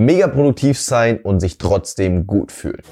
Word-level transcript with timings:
mega 0.00 0.28
produktiv 0.28 0.80
sein 0.80 1.20
und 1.20 1.40
sich 1.40 1.58
trotzdem 1.58 2.26
gut 2.26 2.50
fühlen. 2.50 2.82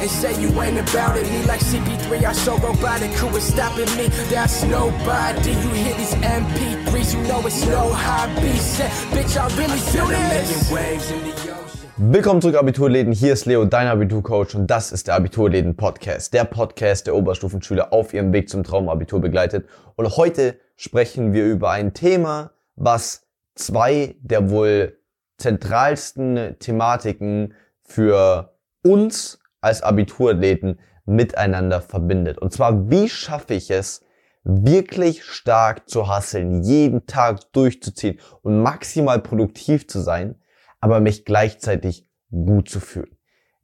and 0.00 0.10
say 0.10 0.32
you 0.40 0.48
ain't 0.60 0.78
about 0.78 1.16
it. 1.18 1.24
Me 1.30 1.44
like 1.46 1.60
CP3, 1.60 2.28
I 2.28 2.32
so 2.32 2.52
robotic. 2.56 3.10
Who 3.20 3.36
is 3.36 3.44
stopping 3.46 3.88
me? 3.96 4.08
That's 4.30 4.64
nobody. 4.64 5.50
You 5.50 5.70
hear 5.70 5.94
these 5.96 6.14
MP3s, 6.16 7.14
you 7.14 7.22
know 7.28 7.46
it's 7.46 7.64
no 7.66 7.92
hobby. 7.92 8.56
Said, 8.58 8.90
bitch, 9.12 9.36
I 9.36 9.46
really 9.56 9.78
do 9.92 10.06
this. 10.08 10.70
waves 10.72 11.10
in 11.10 11.22
the 11.24 11.32
ocean. 11.52 12.12
Willkommen 12.12 12.40
zurück, 12.42 12.56
Abiturläden. 12.56 13.12
Hier 13.12 13.32
ist 13.32 13.46
Leo, 13.46 13.64
dein 13.64 13.86
Abiturcoach 13.88 14.54
und 14.54 14.66
das 14.66 14.92
ist 14.92 15.08
der 15.08 15.14
Abiturläden 15.14 15.76
Podcast. 15.76 16.32
Der 16.34 16.44
Podcast, 16.44 17.06
der 17.06 17.14
Oberstufenschüler 17.14 17.92
auf 17.92 18.12
ihrem 18.14 18.32
Weg 18.32 18.48
zum 18.48 18.64
Traumabitur 18.64 19.20
begleitet. 19.20 19.66
Und 19.96 20.16
heute 20.16 20.58
sprechen 20.76 21.32
wir 21.32 21.46
über 21.46 21.70
ein 21.70 21.94
Thema, 21.94 22.50
was 22.76 23.22
zwei 23.54 24.14
der 24.20 24.50
wohl 24.50 24.98
zentralsten 25.38 26.56
Thematiken 26.58 27.54
für 27.82 28.56
uns 28.82 29.38
als 29.60 29.82
Abiturathleten 29.82 30.80
miteinander 31.04 31.80
verbindet. 31.80 32.38
Und 32.38 32.52
zwar, 32.52 32.90
wie 32.90 33.08
schaffe 33.08 33.54
ich 33.54 33.70
es, 33.70 34.04
wirklich 34.44 35.24
stark 35.24 35.88
zu 35.88 36.08
hasseln, 36.08 36.62
jeden 36.62 37.06
Tag 37.06 37.52
durchzuziehen 37.52 38.20
und 38.42 38.62
maximal 38.62 39.20
produktiv 39.20 39.88
zu 39.88 40.00
sein, 40.00 40.40
aber 40.80 41.00
mich 41.00 41.24
gleichzeitig 41.24 42.08
gut 42.30 42.68
zu 42.68 42.80
fühlen 42.80 43.15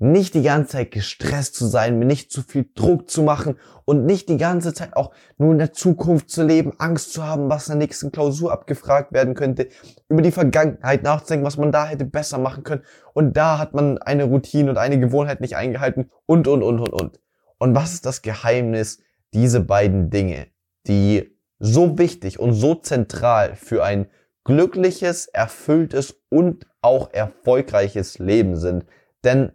nicht 0.02 0.34
die 0.34 0.42
ganze 0.42 0.72
Zeit 0.72 0.90
gestresst 0.90 1.54
zu 1.54 1.66
sein, 1.66 1.98
mir 1.98 2.06
nicht 2.06 2.32
zu 2.32 2.42
viel 2.42 2.68
Druck 2.74 3.08
zu 3.08 3.22
machen 3.22 3.56
und 3.84 4.04
nicht 4.04 4.28
die 4.28 4.36
ganze 4.36 4.74
Zeit 4.74 4.96
auch 4.96 5.12
nur 5.38 5.52
in 5.52 5.58
der 5.58 5.72
Zukunft 5.72 6.28
zu 6.28 6.42
leben, 6.42 6.72
Angst 6.78 7.12
zu 7.12 7.24
haben, 7.24 7.48
was 7.48 7.68
in 7.68 7.78
der 7.78 7.86
nächsten 7.86 8.10
Klausur 8.10 8.52
abgefragt 8.52 9.12
werden 9.12 9.34
könnte, 9.34 9.68
über 10.08 10.20
die 10.20 10.32
Vergangenheit 10.32 11.04
nachzudenken, 11.04 11.46
was 11.46 11.56
man 11.56 11.70
da 11.70 11.86
hätte 11.86 12.04
besser 12.04 12.38
machen 12.38 12.64
können 12.64 12.82
und 13.14 13.36
da 13.36 13.58
hat 13.58 13.74
man 13.74 13.98
eine 13.98 14.24
Routine 14.24 14.70
und 14.70 14.76
eine 14.76 14.98
Gewohnheit 14.98 15.40
nicht 15.40 15.56
eingehalten 15.56 16.10
und, 16.26 16.48
und, 16.48 16.64
und, 16.64 16.80
und, 16.80 16.92
und. 16.92 17.20
Und 17.58 17.74
was 17.76 17.94
ist 17.94 18.04
das 18.04 18.22
Geheimnis, 18.22 19.00
diese 19.32 19.60
beiden 19.60 20.10
Dinge, 20.10 20.48
die 20.88 21.38
so 21.60 21.96
wichtig 21.96 22.40
und 22.40 22.54
so 22.54 22.74
zentral 22.74 23.54
für 23.54 23.84
ein 23.84 24.08
glückliches, 24.42 25.28
erfülltes 25.28 26.16
und 26.28 26.66
auch 26.80 27.12
erfolgreiches 27.12 28.18
Leben 28.18 28.56
sind? 28.56 28.84
Denn 29.22 29.52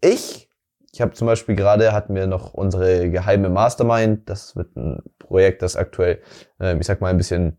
ich, 0.00 0.50
ich 0.92 1.00
habe 1.00 1.12
zum 1.12 1.26
Beispiel 1.26 1.54
gerade, 1.54 1.92
hatten 1.92 2.14
wir 2.14 2.26
noch 2.26 2.52
unsere 2.52 3.10
geheime 3.10 3.48
Mastermind. 3.48 4.28
Das 4.28 4.56
wird 4.56 4.76
ein 4.76 5.02
Projekt, 5.18 5.62
das 5.62 5.76
aktuell, 5.76 6.20
äh, 6.60 6.76
ich 6.78 6.86
sag 6.86 7.00
mal, 7.00 7.08
ein 7.08 7.16
bisschen 7.16 7.58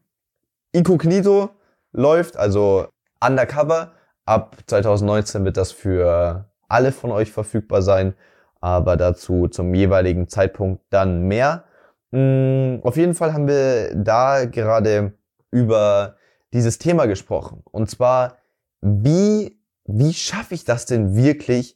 inkognito 0.71 1.49
läuft, 1.93 2.37
also 2.37 2.87
undercover. 3.23 3.93
Ab 4.25 4.57
2019 4.67 5.45
wird 5.45 5.57
das 5.57 5.71
für 5.71 6.49
alle 6.67 6.91
von 6.91 7.11
euch 7.11 7.31
verfügbar 7.31 7.81
sein, 7.81 8.15
aber 8.59 8.97
dazu 8.97 9.47
zum 9.47 9.73
jeweiligen 9.73 10.27
Zeitpunkt 10.27 10.83
dann 10.89 11.23
mehr. 11.23 11.65
Mm, 12.11 12.77
auf 12.83 12.97
jeden 12.97 13.13
Fall 13.13 13.33
haben 13.33 13.47
wir 13.47 13.95
da 13.95 14.45
gerade 14.45 15.13
über 15.51 16.15
dieses 16.53 16.77
Thema 16.77 17.05
gesprochen. 17.05 17.63
Und 17.71 17.89
zwar, 17.89 18.37
wie, 18.81 19.59
wie 19.85 20.13
schaffe 20.13 20.53
ich 20.53 20.65
das 20.65 20.85
denn 20.85 21.15
wirklich, 21.15 21.75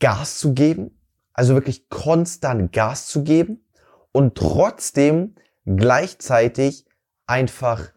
Gas 0.00 0.38
zu 0.38 0.54
geben, 0.54 0.98
also 1.32 1.54
wirklich 1.54 1.88
konstant 1.88 2.72
Gas 2.72 3.06
zu 3.06 3.24
geben 3.24 3.64
und 4.12 4.36
trotzdem 4.36 5.34
gleichzeitig 5.64 6.86
einfach 7.26 7.92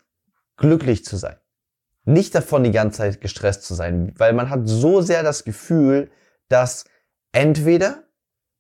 glücklich 0.58 1.06
zu 1.06 1.17
sein. 1.17 1.38
Nicht 2.06 2.33
davon 2.33 2.64
die 2.64 2.72
ganze 2.72 3.00
Zeit 3.00 3.22
gestresst 3.22 3.64
zu 3.64 3.75
sein, 3.75 4.14
weil 4.17 4.33
man 4.33 4.50
hat 4.50 4.61
so 4.64 5.02
sehr 5.02 5.23
das 5.23 5.44
Gefühl, 5.44 6.09
dass 6.47 6.86
entweder 7.31 8.09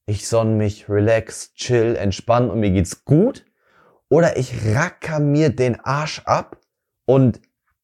ich 0.09 0.27
sonne 0.27 0.55
mich, 0.55 0.89
relax, 0.89 1.53
chill, 1.53 1.95
entspann 1.95 2.49
und 2.49 2.59
mir 2.59 2.71
geht's 2.71 3.05
gut, 3.05 3.45
oder 4.09 4.37
ich 4.37 4.75
racker 4.75 5.19
mir 5.19 5.49
den 5.49 5.79
Arsch 5.79 6.21
ab 6.25 6.57
und 7.05 7.39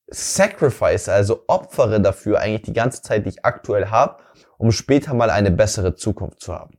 sacrifice, 0.07 1.09
also 1.09 1.43
opfere 1.47 1.99
dafür 2.01 2.39
eigentlich 2.39 2.63
die 2.63 2.73
ganze 2.73 3.01
Zeit, 3.01 3.25
die 3.25 3.29
ich 3.29 3.45
aktuell 3.45 3.87
habe 3.87 4.17
um 4.57 4.71
später 4.71 5.13
mal 5.13 5.29
eine 5.29 5.51
bessere 5.51 5.95
Zukunft 5.95 6.41
zu 6.41 6.53
haben. 6.53 6.77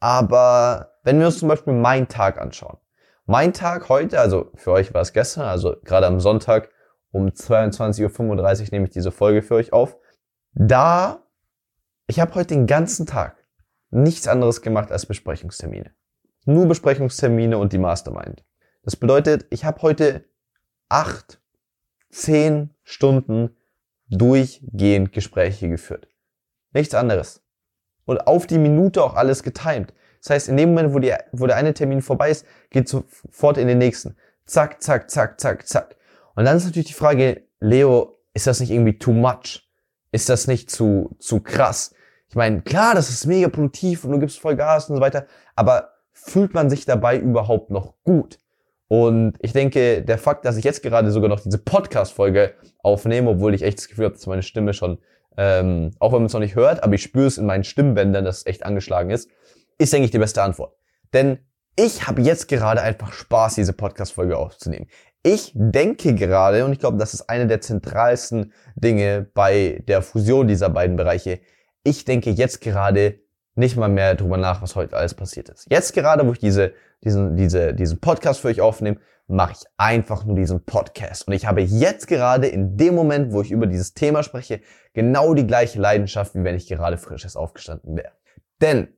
Aber 0.00 0.92
wenn 1.02 1.18
wir 1.18 1.26
uns 1.26 1.38
zum 1.38 1.48
Beispiel 1.48 1.72
meinen 1.72 2.08
Tag 2.08 2.40
anschauen. 2.40 2.78
Mein 3.26 3.52
Tag 3.52 3.88
heute, 3.88 4.20
also 4.20 4.50
für 4.54 4.72
euch 4.72 4.94
war 4.94 5.02
es 5.02 5.12
gestern, 5.12 5.44
also 5.44 5.76
gerade 5.84 6.06
am 6.06 6.20
Sonntag 6.20 6.70
um 7.10 7.28
22.35 7.28 8.62
Uhr 8.62 8.68
nehme 8.72 8.86
ich 8.86 8.92
diese 8.92 9.10
Folge 9.10 9.42
für 9.42 9.54
euch 9.54 9.72
auf. 9.72 9.96
Da, 10.52 11.26
ich 12.06 12.20
habe 12.20 12.34
heute 12.34 12.48
den 12.48 12.66
ganzen 12.66 13.06
Tag 13.06 13.36
nichts 13.90 14.28
anderes 14.28 14.62
gemacht 14.62 14.92
als 14.92 15.06
Besprechungstermine. 15.06 15.90
Nur 16.44 16.66
Besprechungstermine 16.66 17.58
und 17.58 17.72
die 17.72 17.78
Mastermind. 17.78 18.44
Das 18.82 18.96
bedeutet, 18.96 19.46
ich 19.50 19.64
habe 19.64 19.82
heute 19.82 20.24
acht, 20.88 21.40
zehn 22.10 22.70
Stunden 22.82 23.56
durchgehend 24.08 25.12
Gespräche 25.12 25.68
geführt. 25.68 26.08
Nichts 26.72 26.94
anderes. 26.94 27.42
Und 28.04 28.26
auf 28.26 28.46
die 28.46 28.58
Minute 28.58 29.02
auch 29.02 29.14
alles 29.14 29.42
getimed. 29.42 29.92
Das 30.22 30.30
heißt, 30.30 30.48
in 30.48 30.56
dem 30.56 30.70
Moment, 30.70 30.94
wo, 30.94 30.98
die, 30.98 31.14
wo 31.32 31.46
der 31.46 31.56
eine 31.56 31.74
Termin 31.74 32.02
vorbei 32.02 32.30
ist, 32.30 32.46
geht 32.70 32.88
sofort 32.88 33.58
in 33.58 33.68
den 33.68 33.78
nächsten. 33.78 34.16
Zack, 34.46 34.82
zack, 34.82 35.10
zack, 35.10 35.38
zack, 35.40 35.66
zack. 35.66 35.96
Und 36.34 36.44
dann 36.44 36.56
ist 36.56 36.64
natürlich 36.64 36.88
die 36.88 36.94
Frage, 36.94 37.42
Leo, 37.60 38.16
ist 38.34 38.46
das 38.46 38.60
nicht 38.60 38.70
irgendwie 38.70 38.98
too 38.98 39.12
much? 39.12 39.68
Ist 40.10 40.28
das 40.28 40.46
nicht 40.46 40.70
zu, 40.70 41.16
zu 41.18 41.40
krass? 41.40 41.94
Ich 42.28 42.36
meine, 42.36 42.62
klar, 42.62 42.94
das 42.94 43.10
ist 43.10 43.26
mega 43.26 43.48
produktiv 43.48 44.04
und 44.04 44.12
du 44.12 44.18
gibst 44.18 44.38
voll 44.38 44.56
Gas 44.56 44.88
und 44.90 44.96
so 44.96 45.02
weiter, 45.02 45.26
aber 45.54 45.92
fühlt 46.12 46.54
man 46.54 46.70
sich 46.70 46.84
dabei 46.84 47.18
überhaupt 47.18 47.70
noch 47.70 47.94
gut? 48.04 48.38
Und 48.88 49.34
ich 49.40 49.52
denke, 49.52 50.02
der 50.02 50.18
Fakt, 50.18 50.44
dass 50.44 50.56
ich 50.56 50.64
jetzt 50.64 50.82
gerade 50.82 51.10
sogar 51.10 51.28
noch 51.28 51.40
diese 51.40 51.58
Podcast-Folge 51.58 52.54
aufnehme, 52.78 53.30
obwohl 53.30 53.54
ich 53.54 53.62
echt 53.62 53.78
das 53.78 53.88
Gefühl 53.88 54.06
habe, 54.06 54.14
dass 54.14 54.26
meine 54.26 54.42
Stimme 54.42 54.72
schon 54.72 54.98
ähm, 55.38 55.92
auch 56.00 56.12
wenn 56.12 56.18
man 56.18 56.26
es 56.26 56.32
noch 56.32 56.40
nicht 56.40 56.56
hört, 56.56 56.82
aber 56.82 56.94
ich 56.94 57.02
spüre 57.02 57.28
es 57.28 57.38
in 57.38 57.46
meinen 57.46 57.62
Stimmbändern, 57.62 58.24
dass 58.24 58.38
es 58.38 58.46
echt 58.46 58.66
angeschlagen 58.66 59.10
ist, 59.10 59.30
ist, 59.78 59.92
denke 59.92 60.06
ich, 60.06 60.10
die 60.10 60.18
beste 60.18 60.42
Antwort. 60.42 60.74
Denn 61.14 61.38
ich 61.76 62.08
habe 62.08 62.20
jetzt 62.22 62.48
gerade 62.48 62.82
einfach 62.82 63.12
Spaß, 63.12 63.54
diese 63.54 63.72
Podcast-Folge 63.72 64.36
aufzunehmen. 64.36 64.88
Ich 65.22 65.52
denke 65.54 66.16
gerade, 66.16 66.64
und 66.64 66.72
ich 66.72 66.80
glaube, 66.80 66.98
das 66.98 67.14
ist 67.14 67.30
eine 67.30 67.46
der 67.46 67.60
zentralsten 67.60 68.52
Dinge 68.74 69.30
bei 69.32 69.84
der 69.86 70.02
Fusion 70.02 70.48
dieser 70.48 70.70
beiden 70.70 70.96
Bereiche, 70.96 71.40
ich 71.84 72.04
denke 72.04 72.30
jetzt 72.30 72.60
gerade 72.60 73.20
nicht 73.58 73.76
mal 73.76 73.88
mehr 73.88 74.14
drüber 74.14 74.36
nach, 74.36 74.62
was 74.62 74.76
heute 74.76 74.96
alles 74.96 75.14
passiert 75.14 75.48
ist. 75.48 75.66
Jetzt 75.68 75.92
gerade, 75.92 76.26
wo 76.26 76.32
ich 76.32 76.38
diese, 76.38 76.72
diesen, 77.04 77.36
diese, 77.36 77.74
diesen 77.74 78.00
Podcast 78.00 78.40
für 78.40 78.48
euch 78.48 78.60
aufnehme, 78.60 78.98
mache 79.26 79.52
ich 79.52 79.64
einfach 79.76 80.24
nur 80.24 80.36
diesen 80.36 80.64
Podcast. 80.64 81.26
Und 81.26 81.34
ich 81.34 81.44
habe 81.44 81.60
jetzt 81.60 82.06
gerade 82.06 82.46
in 82.46 82.76
dem 82.76 82.94
Moment, 82.94 83.32
wo 83.32 83.42
ich 83.42 83.50
über 83.50 83.66
dieses 83.66 83.92
Thema 83.92 84.22
spreche, 84.22 84.60
genau 84.94 85.34
die 85.34 85.46
gleiche 85.46 85.80
Leidenschaft, 85.80 86.34
wie 86.34 86.44
wenn 86.44 86.54
ich 86.54 86.66
gerade 86.66 86.96
frisches 86.96 87.36
aufgestanden 87.36 87.96
wäre. 87.96 88.12
Denn 88.62 88.88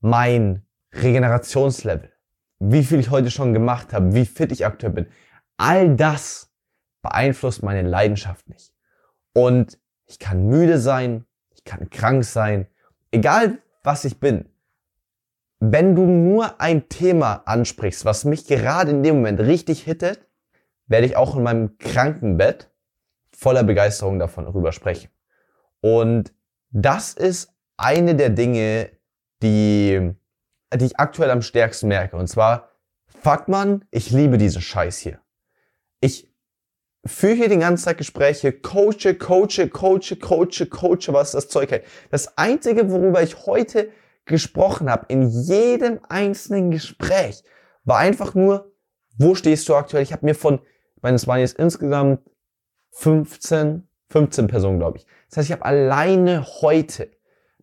mein 0.00 0.66
Regenerationslevel, 0.92 2.10
wie 2.58 2.84
viel 2.84 2.98
ich 2.98 3.10
heute 3.10 3.30
schon 3.30 3.54
gemacht 3.54 3.92
habe, 3.92 4.12
wie 4.12 4.26
fit 4.26 4.52
ich 4.52 4.66
aktuell 4.66 4.92
bin, 4.92 5.06
all 5.56 5.94
das 5.94 6.50
beeinflusst 7.00 7.62
meine 7.62 7.88
Leidenschaft 7.88 8.48
nicht. 8.48 8.74
Und 9.32 9.78
ich 10.06 10.18
kann 10.18 10.46
müde 10.46 10.78
sein, 10.78 11.24
ich 11.54 11.64
kann 11.64 11.88
krank 11.90 12.24
sein, 12.24 12.66
egal 13.12 13.58
was 13.82 14.04
ich 14.04 14.20
bin, 14.20 14.48
wenn 15.60 15.94
du 15.94 16.06
nur 16.06 16.60
ein 16.60 16.88
Thema 16.88 17.42
ansprichst, 17.44 18.04
was 18.04 18.24
mich 18.24 18.46
gerade 18.46 18.90
in 18.90 19.02
dem 19.02 19.16
Moment 19.16 19.40
richtig 19.40 19.82
hittet, 19.82 20.26
werde 20.86 21.06
ich 21.06 21.16
auch 21.16 21.36
in 21.36 21.42
meinem 21.42 21.76
Krankenbett 21.78 22.70
voller 23.32 23.62
Begeisterung 23.62 24.18
davon 24.18 24.46
rüber 24.46 24.72
sprechen. 24.72 25.10
Und 25.80 26.32
das 26.70 27.14
ist 27.14 27.52
eine 27.76 28.14
der 28.14 28.30
Dinge, 28.30 28.90
die, 29.42 30.14
die 30.74 30.84
ich 30.84 30.98
aktuell 30.98 31.30
am 31.30 31.42
stärksten 31.42 31.88
merke. 31.88 32.16
Und 32.16 32.28
zwar, 32.28 32.70
fuck 33.06 33.48
man, 33.48 33.84
ich 33.90 34.10
liebe 34.10 34.38
diesen 34.38 34.62
Scheiß 34.62 34.98
hier. 34.98 35.20
Ich 36.00 36.29
führe 37.04 37.34
hier 37.34 37.48
den 37.48 37.60
ganzen 37.60 37.86
Tag 37.86 37.98
Gespräche, 37.98 38.52
coache, 38.52 39.14
coache, 39.14 39.68
coache, 39.68 40.16
coache, 40.16 40.66
coache, 40.66 41.12
was 41.12 41.32
das 41.32 41.48
Zeug 41.48 41.70
hält. 41.70 41.84
Das 42.10 42.36
Einzige, 42.36 42.90
worüber 42.90 43.22
ich 43.22 43.46
heute 43.46 43.90
gesprochen 44.26 44.90
habe, 44.90 45.06
in 45.08 45.28
jedem 45.28 46.00
einzelnen 46.08 46.70
Gespräch, 46.70 47.42
war 47.84 47.98
einfach 47.98 48.34
nur, 48.34 48.72
wo 49.16 49.34
stehst 49.34 49.68
du 49.68 49.74
aktuell? 49.74 50.02
Ich 50.02 50.12
habe 50.12 50.26
mir 50.26 50.34
von, 50.34 50.60
ich 50.96 51.02
meine, 51.02 51.16
es 51.16 51.26
waren 51.26 51.40
jetzt 51.40 51.58
insgesamt 51.58 52.20
15, 52.92 53.88
15 54.08 54.46
Personen, 54.46 54.78
glaube 54.78 54.98
ich. 54.98 55.06
Das 55.28 55.38
heißt, 55.38 55.48
ich 55.48 55.52
habe 55.52 55.64
alleine 55.64 56.44
heute 56.60 57.10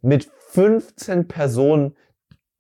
mit 0.02 0.30
15 0.50 1.28
Personen 1.28 1.96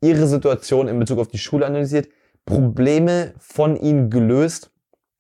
ihre 0.02 0.28
Situation 0.28 0.88
in 0.88 1.00
Bezug 1.00 1.20
auf 1.20 1.28
die 1.28 1.38
Schule 1.38 1.66
analysiert, 1.66 2.10
Probleme 2.46 3.34
von 3.40 3.76
ihnen 3.76 4.10
gelöst 4.10 4.72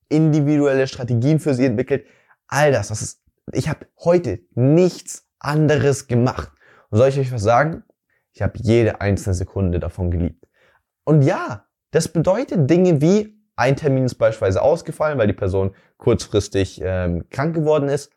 individuelle 0.09 0.87
Strategien 0.87 1.39
für 1.39 1.53
sie 1.53 1.65
entwickelt. 1.65 2.05
All 2.47 2.71
das, 2.71 2.89
das 2.89 3.01
ist, 3.01 3.21
ich 3.53 3.69
habe 3.69 3.87
heute 3.99 4.39
nichts 4.55 5.27
anderes 5.39 6.07
gemacht. 6.07 6.51
Und 6.89 6.97
soll 6.97 7.09
ich 7.09 7.19
euch 7.19 7.31
was 7.31 7.43
sagen? 7.43 7.83
Ich 8.33 8.41
habe 8.41 8.53
jede 8.57 9.01
einzelne 9.01 9.33
Sekunde 9.33 9.79
davon 9.79 10.11
geliebt. 10.11 10.45
Und 11.03 11.21
ja, 11.21 11.65
das 11.91 12.07
bedeutet 12.07 12.69
Dinge 12.69 13.01
wie 13.01 13.37
ein 13.55 13.75
Termin 13.75 14.05
ist 14.05 14.15
beispielsweise 14.15 14.61
ausgefallen, 14.61 15.17
weil 15.17 15.27
die 15.27 15.33
Person 15.33 15.73
kurzfristig 15.97 16.79
ähm, 16.83 17.27
krank 17.29 17.55
geworden 17.55 17.89
ist. 17.89 18.11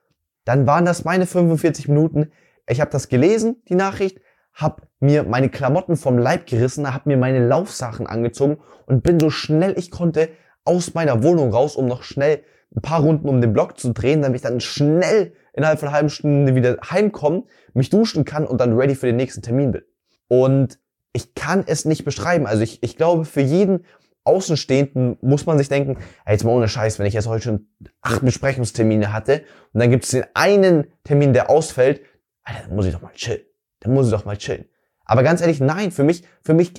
Dann 0.45 0.67
waren 0.67 0.85
das 0.85 1.05
meine 1.05 1.27
45 1.27 1.89
Minuten. 1.89 2.31
Ich 2.69 2.81
habe 2.81 2.91
das 2.91 3.09
gelesen, 3.09 3.63
die 3.69 3.75
Nachricht, 3.75 4.21
habe 4.53 4.83
mir 5.01 5.23
meine 5.23 5.49
Klamotten 5.49 5.97
vom 5.97 6.19
Leib 6.19 6.47
gerissen, 6.47 6.93
habe 6.93 7.09
mir 7.09 7.17
meine 7.17 7.47
Laufsachen 7.47 8.07
angezogen 8.07 8.59
und 8.87 9.03
bin 9.03 9.19
so 9.19 9.31
schnell 9.31 9.79
ich 9.79 9.91
konnte 9.91 10.29
aus 10.71 10.95
meiner 10.95 11.25
Wohnung 11.25 11.53
raus, 11.53 11.75
um 11.75 11.87
noch 11.87 12.05
schnell 12.05 12.45
ein 12.75 12.81
paar 12.81 13.01
Runden 13.01 13.29
um 13.29 13.41
den 13.41 13.53
Block 13.53 13.77
zu 13.77 13.93
drehen, 13.93 14.23
damit 14.23 14.37
ich 14.37 14.43
dann 14.43 14.61
schnell 14.61 15.33
innerhalb 15.53 15.81
von 15.81 15.89
einer 15.89 15.97
halben 15.97 16.11
Stunde 16.11 16.55
wieder 16.55 16.79
heimkomme, 16.89 17.43
mich 17.75 17.91
duschen 17.91 18.25
kann 18.25 18.47
und 18.47 18.61
dann 18.61 18.79
ready 18.79 18.95
für 18.95 19.07
den 19.07 19.17
nächsten 19.17 19.43
Termin 19.43 19.73
bin. 19.73 19.83
Und 20.29 20.79
ich 21.13 21.35
kann 21.35 21.65
es 21.67 21.85
nicht 21.87 22.05
beschreiben. 22.05 22.47
Also 22.47 22.63
ich, 22.63 22.85
ich 22.85 22.97
glaube, 22.97 23.25
für 23.25 23.41
jeden 23.41 23.85
Außenstehenden 24.23 25.17
muss 25.23 25.45
man 25.45 25.59
sich 25.59 25.69
denken, 25.69 25.97
ey, 26.25 26.35
jetzt 26.35 26.45
mal 26.45 26.53
ohne 26.53 26.69
Scheiß, 26.69 27.01
wenn 27.01 27.07
ich 27.07 27.15
jetzt 27.15 27.27
heute 27.27 27.43
schon 27.43 27.67
acht 28.01 28.25
Besprechungstermine 28.25 29.13
hatte 29.13 29.43
und 29.73 29.81
dann 29.81 29.91
gibt 29.91 30.05
es 30.05 30.11
den 30.11 30.25
einen 30.35 30.87
Termin, 31.03 31.33
der 31.33 31.51
ausfällt, 31.51 32.03
Alter, 32.45 32.69
dann 32.69 32.77
muss 32.77 32.87
ich 32.87 32.93
doch 32.93 33.03
mal 33.03 33.13
chillen. 33.13 33.41
Dann 33.81 33.93
muss 33.93 34.07
ich 34.07 34.13
doch 34.13 34.25
mal 34.25 34.37
chillen. 34.37 34.67
Aber 35.11 35.25
ganz 35.25 35.41
ehrlich, 35.41 35.59
nein, 35.59 35.91
für 35.91 36.05
mich, 36.05 36.23
für 36.41 36.55
mich, 36.55 36.73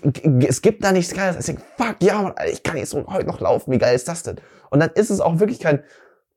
es 0.47 0.61
gibt 0.61 0.85
da 0.85 0.93
nichts 0.93 1.13
Geiles. 1.13 1.37
Ich 1.37 1.47
denke, 1.47 1.63
fuck, 1.75 1.97
ja, 2.01 2.21
man, 2.21 2.33
ich 2.49 2.63
kann 2.63 2.77
jetzt 2.77 2.93
heute 2.93 3.27
noch 3.27 3.41
laufen, 3.41 3.73
wie 3.73 3.77
geil 3.77 3.93
ist 3.93 4.07
das 4.07 4.23
denn? 4.23 4.37
Und 4.69 4.79
dann 4.79 4.89
ist 4.91 5.09
es 5.09 5.19
auch 5.19 5.39
wirklich 5.41 5.59
kein 5.59 5.83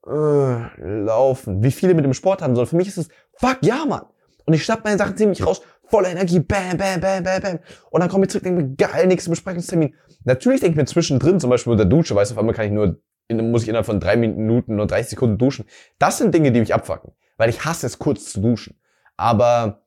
äh, 0.05 0.67
Laufen, 0.83 1.63
wie 1.63 1.71
viele 1.71 1.95
mit 1.95 2.05
dem 2.05 2.13
Sport 2.13 2.43
haben, 2.43 2.57
sondern 2.57 2.69
für 2.69 2.75
mich 2.75 2.89
ist 2.89 2.99
es, 2.99 3.09
fuck, 3.35 3.59
ja, 3.61 3.85
Mann. 3.87 4.07
Und 4.45 4.55
ich 4.55 4.65
schnapp 4.65 4.83
meine 4.83 4.99
Sachen 4.99 5.17
ziemlich 5.17 5.47
raus, 5.47 5.63
voller 5.85 6.09
Energie, 6.09 6.41
bam, 6.41 6.77
bam, 6.77 7.01
bam, 7.01 7.23
bam, 7.23 7.41
bam. 7.41 7.59
Und 7.91 8.01
dann 8.01 8.09
komme 8.09 8.25
ich 8.25 8.31
zurück, 8.33 8.43
denke 8.43 8.65
mir, 8.65 8.75
geil, 8.75 9.07
nächster 9.07 9.31
Besprechungstermin. 9.31 9.95
Natürlich 10.25 10.63
denke 10.63 10.73
ich 10.73 10.77
mir 10.79 10.87
zwischendrin, 10.87 11.39
zum 11.39 11.51
Beispiel 11.51 11.75
unter 11.75 11.85
Dusche, 11.85 12.17
weißt 12.17 12.33
du, 12.33 12.35
auf 12.35 12.41
einmal 12.41 12.57
kann 12.57 12.67
ich 12.67 12.73
nur, 12.73 12.99
muss 13.31 13.63
ich 13.63 13.69
innerhalb 13.69 13.87
von 13.87 14.01
drei 14.01 14.17
Minuten 14.17 14.81
und 14.81 14.91
30 14.91 15.11
Sekunden 15.11 15.39
duschen. 15.39 15.65
Das 16.01 16.19
sind 16.19 16.35
Dinge, 16.35 16.51
die 16.51 16.59
mich 16.59 16.75
abfacken. 16.75 17.13
Weil 17.37 17.51
ich 17.51 17.65
hasse 17.65 17.87
es, 17.87 18.01
kurz 18.01 18.33
zu 18.33 18.41
duschen. 18.41 18.81
Aber 19.17 19.84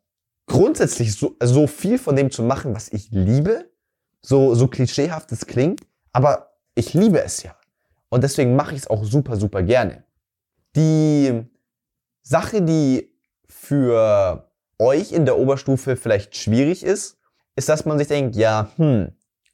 grundsätzlich 0.48 1.14
so, 1.16 1.36
so 1.42 1.68
viel 1.68 2.00
von 2.00 2.16
dem 2.16 2.32
zu 2.32 2.42
machen, 2.42 2.74
was 2.74 2.92
ich 2.92 3.12
liebe, 3.12 3.70
so, 4.22 4.56
so 4.56 4.68
klischeehaft 4.68 5.32
es 5.32 5.46
klingt, 5.46 5.82
aber 6.12 6.54
ich 6.74 6.94
liebe 6.94 7.22
es 7.22 7.44
ja. 7.44 7.56
Und 8.10 8.24
deswegen 8.24 8.56
mache 8.56 8.74
ich 8.74 8.82
es 8.82 8.90
auch 8.90 9.04
super, 9.04 9.36
super 9.36 9.62
gerne. 9.62 10.04
Die 10.76 11.44
Sache, 12.24 12.62
die 12.62 13.14
für 13.48 14.50
euch 14.80 15.12
in 15.12 15.26
der 15.26 15.38
Oberstufe 15.38 15.96
vielleicht 15.96 16.36
schwierig 16.36 16.84
ist, 16.84 17.18
ist, 17.56 17.70
dass 17.70 17.86
man 17.86 17.98
sich 17.98 18.08
denkt, 18.08 18.36
ja, 18.36 18.70
hm, 18.78 19.12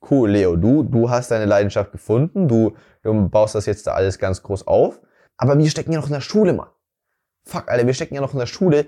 cool, 0.10 0.31
Leo, 0.31 0.56
du, 0.56 0.84
du 0.84 1.10
hast 1.10 1.31
deine 1.31 1.46
Leidenschaft 1.46 1.92
gefunden, 1.92 2.48
du, 2.48 2.75
du 3.01 3.30
baust 3.30 3.56
das 3.56 3.66
jetzt 3.66 3.88
da 3.88 3.94
alles 3.94 4.19
ganz 4.19 4.44
groß 4.44 4.68
auf, 4.68 5.00
aber 5.38 5.57
wir 5.57 5.69
stecken 5.69 5.94
ja 5.94 6.00
noch 6.00 6.07
in 6.07 6.13
der 6.13 6.22
Schule, 6.22 6.54
Mann. 6.54 6.69
Fuck, 7.46 7.69
Alter, 7.69 7.88
wir 7.88 7.94
stecken 7.94 8.16
ja 8.16 8.22
noch 8.22 8.34
in 8.34 8.39
der 8.39 8.46
Schule. 8.46 8.86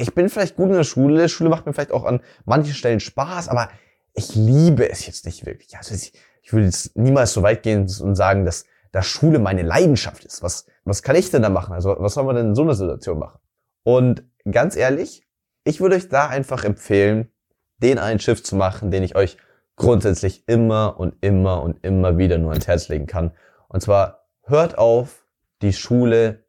Ich 0.00 0.14
bin 0.14 0.30
vielleicht 0.30 0.56
gut 0.56 0.68
in 0.68 0.76
der 0.76 0.84
Schule, 0.84 1.28
Schule 1.28 1.50
macht 1.50 1.66
mir 1.66 1.74
vielleicht 1.74 1.92
auch 1.92 2.04
an 2.04 2.20
manchen 2.46 2.72
Stellen 2.72 3.00
Spaß, 3.00 3.48
aber 3.48 3.68
ich 4.14 4.34
liebe 4.34 4.90
es 4.90 5.06
jetzt 5.06 5.26
nicht 5.26 5.44
wirklich. 5.44 5.76
Also 5.76 5.94
ich, 5.94 6.12
ich 6.42 6.52
würde 6.52 6.66
jetzt 6.66 6.96
niemals 6.96 7.32
so 7.32 7.42
weit 7.42 7.62
gehen 7.62 7.82
und 7.82 8.14
sagen, 8.14 8.44
dass, 8.44 8.64
dass 8.92 9.06
Schule 9.06 9.38
meine 9.38 9.62
Leidenschaft 9.62 10.24
ist. 10.24 10.42
Was, 10.42 10.66
was 10.84 11.02
kann 11.02 11.16
ich 11.16 11.30
denn 11.30 11.42
da 11.42 11.50
machen? 11.50 11.74
Also 11.74 11.96
was 11.98 12.14
soll 12.14 12.24
man 12.24 12.36
denn 12.36 12.48
in 12.48 12.54
so 12.54 12.62
einer 12.62 12.74
Situation 12.74 13.18
machen? 13.18 13.40
Und 13.82 14.24
ganz 14.50 14.74
ehrlich, 14.74 15.26
ich 15.64 15.80
würde 15.80 15.96
euch 15.96 16.08
da 16.08 16.28
einfach 16.28 16.64
empfehlen, 16.64 17.30
den 17.78 17.98
einen 17.98 18.20
Schiff 18.20 18.42
zu 18.42 18.56
machen, 18.56 18.90
den 18.90 19.02
ich 19.02 19.16
euch 19.16 19.36
grundsätzlich 19.76 20.48
immer 20.48 20.98
und 20.98 21.14
immer 21.20 21.62
und 21.62 21.84
immer 21.84 22.16
wieder 22.16 22.38
nur 22.38 22.52
ans 22.52 22.66
Herz 22.66 22.88
legen 22.88 23.06
kann. 23.06 23.32
Und 23.68 23.82
zwar 23.82 24.26
hört 24.44 24.78
auf, 24.78 25.26
die 25.60 25.74
Schule 25.74 26.44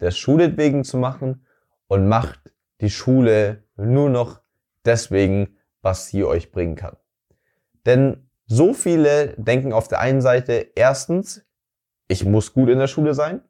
der 0.00 0.10
Schule 0.10 0.56
wegen 0.56 0.84
zu 0.84 0.96
machen 0.96 1.46
und 1.88 2.08
macht 2.08 2.45
die 2.80 2.90
Schule 2.90 3.64
nur 3.76 4.10
noch 4.10 4.40
deswegen, 4.84 5.56
was 5.82 6.08
sie 6.08 6.24
euch 6.24 6.52
bringen 6.52 6.76
kann. 6.76 6.96
Denn 7.84 8.28
so 8.46 8.74
viele 8.74 9.34
denken 9.36 9.72
auf 9.72 9.88
der 9.88 10.00
einen 10.00 10.20
Seite 10.20 10.70
erstens, 10.74 11.44
ich 12.08 12.24
muss 12.24 12.52
gut 12.52 12.68
in 12.68 12.78
der 12.78 12.86
Schule 12.86 13.14
sein, 13.14 13.42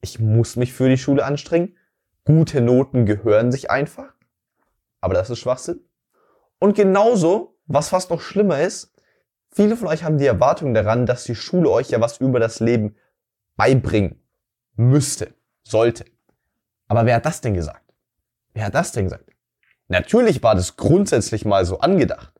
ich 0.00 0.18
muss 0.18 0.56
mich 0.56 0.72
für 0.72 0.88
die 0.88 0.98
Schule 0.98 1.24
anstrengen, 1.24 1.76
gute 2.24 2.60
Noten 2.60 3.06
gehören 3.06 3.50
sich 3.52 3.70
einfach. 3.70 4.12
Aber 5.00 5.14
das 5.14 5.30
ist 5.30 5.38
Schwachsinn. 5.40 5.80
Und 6.58 6.74
genauso, 6.74 7.58
was 7.66 7.88
fast 7.88 8.10
noch 8.10 8.20
schlimmer 8.20 8.60
ist, 8.60 8.94
viele 9.50 9.76
von 9.76 9.88
euch 9.88 10.04
haben 10.04 10.18
die 10.18 10.26
Erwartung 10.26 10.74
daran, 10.74 11.06
dass 11.06 11.24
die 11.24 11.34
Schule 11.34 11.70
euch 11.70 11.90
ja 11.90 12.00
was 12.00 12.18
über 12.18 12.40
das 12.40 12.60
Leben 12.60 12.96
beibringen 13.56 14.20
müsste, 14.76 15.34
sollte. 15.62 16.04
Aber 16.88 17.06
wer 17.06 17.16
hat 17.16 17.26
das 17.26 17.40
denn 17.40 17.54
gesagt? 17.54 17.83
Wer 18.54 18.66
hat 18.66 18.74
das 18.74 18.92
denn 18.92 19.04
gesagt? 19.04 19.30
Natürlich 19.88 20.42
war 20.42 20.54
das 20.54 20.76
grundsätzlich 20.76 21.44
mal 21.44 21.64
so 21.66 21.80
angedacht. 21.80 22.32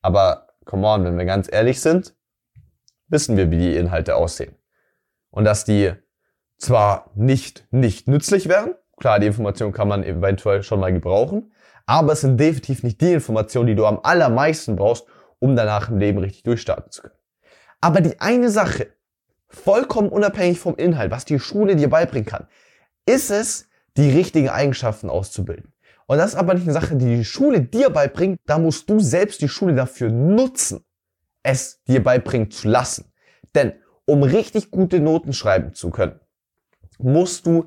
Aber, 0.00 0.48
come 0.64 0.86
on, 0.86 1.04
wenn 1.04 1.18
wir 1.18 1.24
ganz 1.24 1.48
ehrlich 1.50 1.80
sind, 1.80 2.14
wissen 3.08 3.36
wir, 3.36 3.50
wie 3.50 3.58
die 3.58 3.76
Inhalte 3.76 4.14
aussehen. 4.14 4.54
Und 5.30 5.44
dass 5.44 5.64
die 5.64 5.92
zwar 6.58 7.10
nicht, 7.14 7.66
nicht 7.70 8.06
nützlich 8.08 8.48
wären, 8.48 8.74
klar, 8.98 9.18
die 9.18 9.26
Information 9.26 9.72
kann 9.72 9.88
man 9.88 10.04
eventuell 10.04 10.62
schon 10.62 10.80
mal 10.80 10.92
gebrauchen, 10.92 11.52
aber 11.86 12.12
es 12.12 12.20
sind 12.20 12.38
definitiv 12.38 12.82
nicht 12.82 13.00
die 13.00 13.14
Informationen, 13.14 13.68
die 13.68 13.74
du 13.74 13.86
am 13.86 14.00
allermeisten 14.02 14.76
brauchst, 14.76 15.06
um 15.38 15.56
danach 15.56 15.88
im 15.88 15.98
Leben 15.98 16.18
richtig 16.18 16.42
durchstarten 16.42 16.92
zu 16.92 17.02
können. 17.02 17.14
Aber 17.80 18.00
die 18.00 18.20
eine 18.20 18.50
Sache, 18.50 18.88
vollkommen 19.48 20.10
unabhängig 20.10 20.60
vom 20.60 20.76
Inhalt, 20.76 21.10
was 21.10 21.24
die 21.24 21.38
Schule 21.38 21.76
dir 21.76 21.88
beibringen 21.88 22.26
kann, 22.26 22.46
ist 23.06 23.30
es, 23.30 23.67
die 23.98 24.10
richtigen 24.10 24.48
Eigenschaften 24.48 25.10
auszubilden. 25.10 25.72
Und 26.06 26.16
das 26.16 26.30
ist 26.30 26.36
aber 26.36 26.54
nicht 26.54 26.64
eine 26.64 26.72
Sache, 26.72 26.96
die 26.96 27.16
die 27.16 27.24
Schule 27.24 27.60
dir 27.60 27.90
beibringt, 27.90 28.40
da 28.46 28.58
musst 28.58 28.88
du 28.88 28.98
selbst 28.98 29.42
die 29.42 29.48
Schule 29.48 29.74
dafür 29.74 30.10
nutzen, 30.10 30.84
es 31.42 31.82
dir 31.84 32.02
beibringen 32.02 32.50
zu 32.50 32.68
lassen. 32.68 33.12
Denn 33.54 33.74
um 34.06 34.22
richtig 34.22 34.70
gute 34.70 35.00
Noten 35.00 35.34
schreiben 35.34 35.74
zu 35.74 35.90
können, 35.90 36.18
musst 36.98 37.46
du 37.46 37.66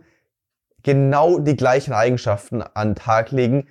genau 0.81 1.37
die 1.37 1.55
gleichen 1.55 1.93
Eigenschaften 1.93 2.63
an 2.63 2.89
den 2.89 2.95
Tag 2.95 3.31
legen, 3.31 3.67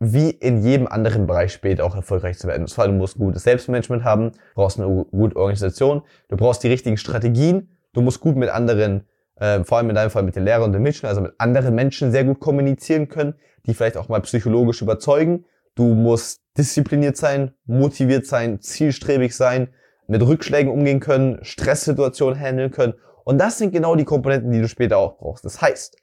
wie 0.00 0.30
in 0.30 0.62
jedem 0.62 0.86
anderen 0.86 1.26
Bereich 1.26 1.52
später 1.52 1.84
auch 1.84 1.94
erfolgreich 1.94 2.38
zu 2.38 2.48
werden. 2.48 2.62
Und 2.62 2.68
zwar, 2.68 2.86
du 2.86 2.92
musst 2.92 3.18
gutes 3.18 3.42
Selbstmanagement 3.44 4.04
haben, 4.04 4.32
brauchst 4.54 4.80
eine 4.80 5.04
gute 5.04 5.36
Organisation, 5.36 6.02
du 6.28 6.36
brauchst 6.36 6.62
die 6.62 6.68
richtigen 6.68 6.96
Strategien, 6.96 7.68
du 7.92 8.00
musst 8.00 8.20
gut 8.20 8.36
mit 8.36 8.48
anderen, 8.48 9.06
äh, 9.40 9.64
vor 9.64 9.78
allem 9.78 9.88
in 9.88 9.94
deinem 9.94 10.10
Fall 10.10 10.22
mit 10.22 10.36
den 10.36 10.44
Lehrern 10.44 10.64
und 10.64 10.72
den 10.72 10.82
Mitschülern, 10.82 11.10
also 11.10 11.20
mit 11.20 11.34
anderen 11.38 11.74
Menschen 11.74 12.10
sehr 12.12 12.24
gut 12.24 12.40
kommunizieren 12.40 13.08
können, 13.08 13.34
die 13.66 13.74
vielleicht 13.74 13.96
auch 13.96 14.08
mal 14.08 14.20
psychologisch 14.20 14.82
überzeugen. 14.82 15.44
Du 15.74 15.94
musst 15.94 16.40
diszipliniert 16.56 17.16
sein, 17.16 17.52
motiviert 17.66 18.26
sein, 18.26 18.60
zielstrebig 18.60 19.36
sein, 19.36 19.68
mit 20.08 20.22
Rückschlägen 20.22 20.72
umgehen 20.72 21.00
können, 21.00 21.38
Stresssituationen 21.42 22.38
handeln 22.38 22.70
können. 22.70 22.94
Und 23.24 23.38
das 23.38 23.58
sind 23.58 23.72
genau 23.72 23.94
die 23.94 24.04
Komponenten, 24.04 24.50
die 24.50 24.60
du 24.60 24.68
später 24.68 24.98
auch 24.98 25.18
brauchst. 25.18 25.44
Das 25.44 25.60
heißt, 25.60 25.96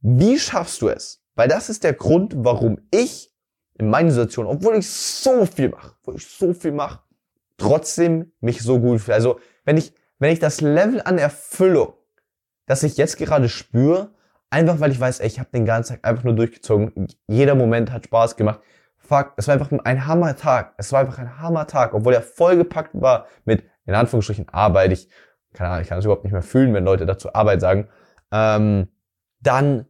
wie 0.00 0.38
schaffst 0.38 0.82
du 0.82 0.88
es, 0.88 1.22
weil 1.34 1.48
das 1.48 1.70
ist 1.70 1.82
der 1.82 1.94
Grund, 1.94 2.34
warum 2.36 2.78
ich 2.90 3.32
in 3.78 3.88
meiner 3.88 4.10
Situation, 4.10 4.46
obwohl 4.46 4.76
ich 4.76 4.88
so 4.88 5.46
viel 5.46 5.70
mache, 5.70 5.94
obwohl 6.00 6.16
ich 6.16 6.26
so 6.26 6.52
viel 6.52 6.72
mache, 6.72 7.00
trotzdem 7.56 8.32
mich 8.40 8.62
so 8.62 8.78
gut 8.80 9.00
fühle. 9.00 9.14
Also 9.14 9.40
wenn 9.64 9.76
ich, 9.76 9.94
wenn 10.18 10.32
ich 10.32 10.38
das 10.40 10.60
Level 10.60 11.00
an 11.02 11.18
Erfüllung, 11.18 11.94
das 12.68 12.84
ich 12.84 12.96
jetzt 12.96 13.16
gerade 13.18 13.48
spüre, 13.48 14.10
einfach 14.50 14.78
weil 14.78 14.92
ich 14.92 15.00
weiß, 15.00 15.20
ey, 15.20 15.26
ich 15.26 15.40
habe 15.40 15.50
den 15.52 15.64
ganzen 15.64 15.94
Tag 15.94 16.06
einfach 16.06 16.24
nur 16.24 16.34
durchgezogen, 16.34 17.08
jeder 17.26 17.54
Moment 17.54 17.90
hat 17.92 18.04
Spaß 18.04 18.36
gemacht. 18.36 18.60
Fuck, 18.98 19.32
es 19.36 19.48
war 19.48 19.54
einfach 19.54 19.72
ein 19.72 20.06
Hammer-Tag. 20.06 20.74
Es 20.76 20.92
war 20.92 21.00
einfach 21.00 21.18
ein 21.18 21.40
Hammer-Tag, 21.40 21.94
obwohl 21.94 22.14
er 22.14 22.22
vollgepackt 22.22 22.90
war 23.00 23.26
mit, 23.44 23.64
in 23.86 23.94
Anführungsstrichen, 23.94 24.48
Arbeit. 24.50 24.92
Ich, 24.92 25.08
keine 25.54 25.70
Ahnung, 25.70 25.82
ich 25.82 25.88
kann 25.88 25.98
es 25.98 26.04
überhaupt 26.04 26.24
nicht 26.24 26.32
mehr 26.32 26.42
fühlen, 26.42 26.74
wenn 26.74 26.84
Leute 26.84 27.06
dazu 27.06 27.34
Arbeit 27.34 27.60
sagen. 27.60 27.88
Ähm, 28.30 28.88
dann 29.40 29.86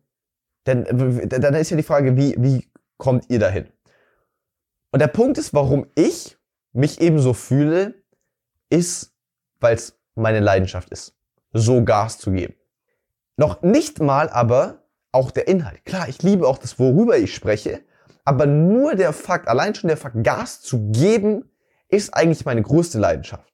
denn 0.68 0.84
dann 1.28 1.54
ist 1.54 1.70
ja 1.70 1.76
die 1.76 1.82
Frage, 1.82 2.16
wie, 2.16 2.34
wie 2.38 2.70
kommt 2.98 3.24
ihr 3.30 3.38
dahin? 3.38 3.68
Und 4.90 5.00
der 5.00 5.08
Punkt 5.08 5.38
ist, 5.38 5.54
warum 5.54 5.86
ich 5.94 6.36
mich 6.72 7.00
eben 7.00 7.18
so 7.18 7.32
fühle, 7.32 7.94
ist, 8.70 9.14
weil 9.60 9.74
es 9.74 9.98
meine 10.14 10.40
Leidenschaft 10.40 10.90
ist, 10.90 11.16
so 11.52 11.82
Gas 11.84 12.18
zu 12.18 12.32
geben. 12.32 12.54
Noch 13.38 13.62
nicht 13.62 14.00
mal 14.00 14.28
aber 14.28 14.82
auch 15.12 15.30
der 15.30 15.46
Inhalt. 15.46 15.84
Klar, 15.84 16.08
ich 16.08 16.22
liebe 16.24 16.46
auch 16.46 16.58
das, 16.58 16.80
worüber 16.80 17.16
ich 17.16 17.32
spreche, 17.32 17.80
aber 18.24 18.46
nur 18.46 18.96
der 18.96 19.12
Fakt, 19.12 19.46
allein 19.46 19.76
schon 19.76 19.86
der 19.86 19.96
Fakt, 19.96 20.24
Gas 20.24 20.60
zu 20.60 20.90
geben, 20.90 21.44
ist 21.88 22.12
eigentlich 22.14 22.44
meine 22.44 22.62
größte 22.62 22.98
Leidenschaft. 22.98 23.52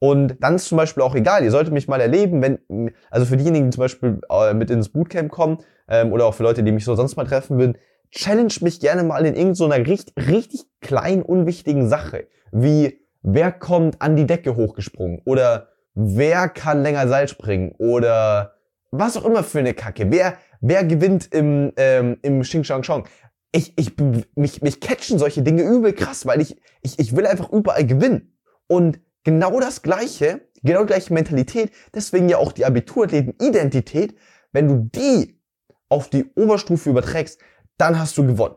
Und 0.00 0.36
dann 0.40 0.56
ist 0.56 0.66
zum 0.66 0.76
Beispiel 0.76 1.04
auch 1.04 1.14
egal, 1.14 1.44
ihr 1.44 1.52
solltet 1.52 1.72
mich 1.72 1.86
mal 1.86 2.00
erleben, 2.00 2.42
wenn, 2.42 2.90
also 3.12 3.24
für 3.24 3.36
diejenigen, 3.36 3.66
die 3.70 3.76
zum 3.76 3.82
Beispiel 3.82 4.20
äh, 4.28 4.54
mit 4.54 4.70
ins 4.72 4.88
Bootcamp 4.88 5.30
kommen, 5.30 5.58
ähm, 5.86 6.12
oder 6.12 6.26
auch 6.26 6.34
für 6.34 6.42
Leute, 6.42 6.64
die 6.64 6.72
mich 6.72 6.84
so 6.84 6.96
sonst 6.96 7.14
mal 7.14 7.24
treffen 7.24 7.58
würden, 7.58 7.78
challenge 8.10 8.54
mich 8.62 8.80
gerne 8.80 9.04
mal 9.04 9.24
in 9.24 9.36
irgendeiner 9.36 9.86
richtig, 9.86 10.14
richtig 10.16 10.64
kleinen, 10.80 11.22
unwichtigen 11.22 11.88
Sache. 11.88 12.26
Wie, 12.50 12.98
wer 13.22 13.52
kommt 13.52 14.02
an 14.02 14.16
die 14.16 14.26
Decke 14.26 14.56
hochgesprungen? 14.56 15.22
Oder 15.24 15.68
wer 15.94 16.48
kann 16.48 16.82
länger 16.82 17.06
Seil 17.06 17.28
springen? 17.28 17.72
Oder 17.78 18.54
was 18.92 19.16
auch 19.16 19.24
immer 19.24 19.42
für 19.42 19.58
eine 19.58 19.74
Kacke. 19.74 20.10
Wer, 20.10 20.38
wer 20.60 20.84
gewinnt 20.84 21.32
im, 21.34 21.72
ähm, 21.76 22.18
im 22.22 22.42
Xing 22.42 22.62
Shang 22.62 22.82
Chong? 22.82 23.08
Ich, 23.50 23.76
ich, 23.76 23.96
mich, 24.36 24.62
mich 24.62 24.80
catchen 24.80 25.18
solche 25.18 25.42
Dinge 25.42 25.62
übel 25.62 25.92
krass, 25.92 26.24
weil 26.26 26.40
ich, 26.40 26.56
ich, 26.82 26.98
ich 26.98 27.16
will 27.16 27.26
einfach 27.26 27.50
überall 27.50 27.86
gewinnen. 27.86 28.38
Und 28.66 29.00
genau 29.24 29.60
das 29.60 29.82
Gleiche, 29.82 30.42
genau 30.62 30.80
die 30.80 30.86
gleiche 30.86 31.12
Mentalität, 31.12 31.72
deswegen 31.94 32.28
ja 32.28 32.38
auch 32.38 32.52
die 32.52 32.64
Abiturathleten-Identität, 32.64 34.14
wenn 34.52 34.68
du 34.68 34.90
die 34.94 35.40
auf 35.88 36.08
die 36.08 36.30
Oberstufe 36.34 36.90
überträgst, 36.90 37.40
dann 37.76 37.98
hast 37.98 38.16
du 38.16 38.26
gewonnen. 38.26 38.56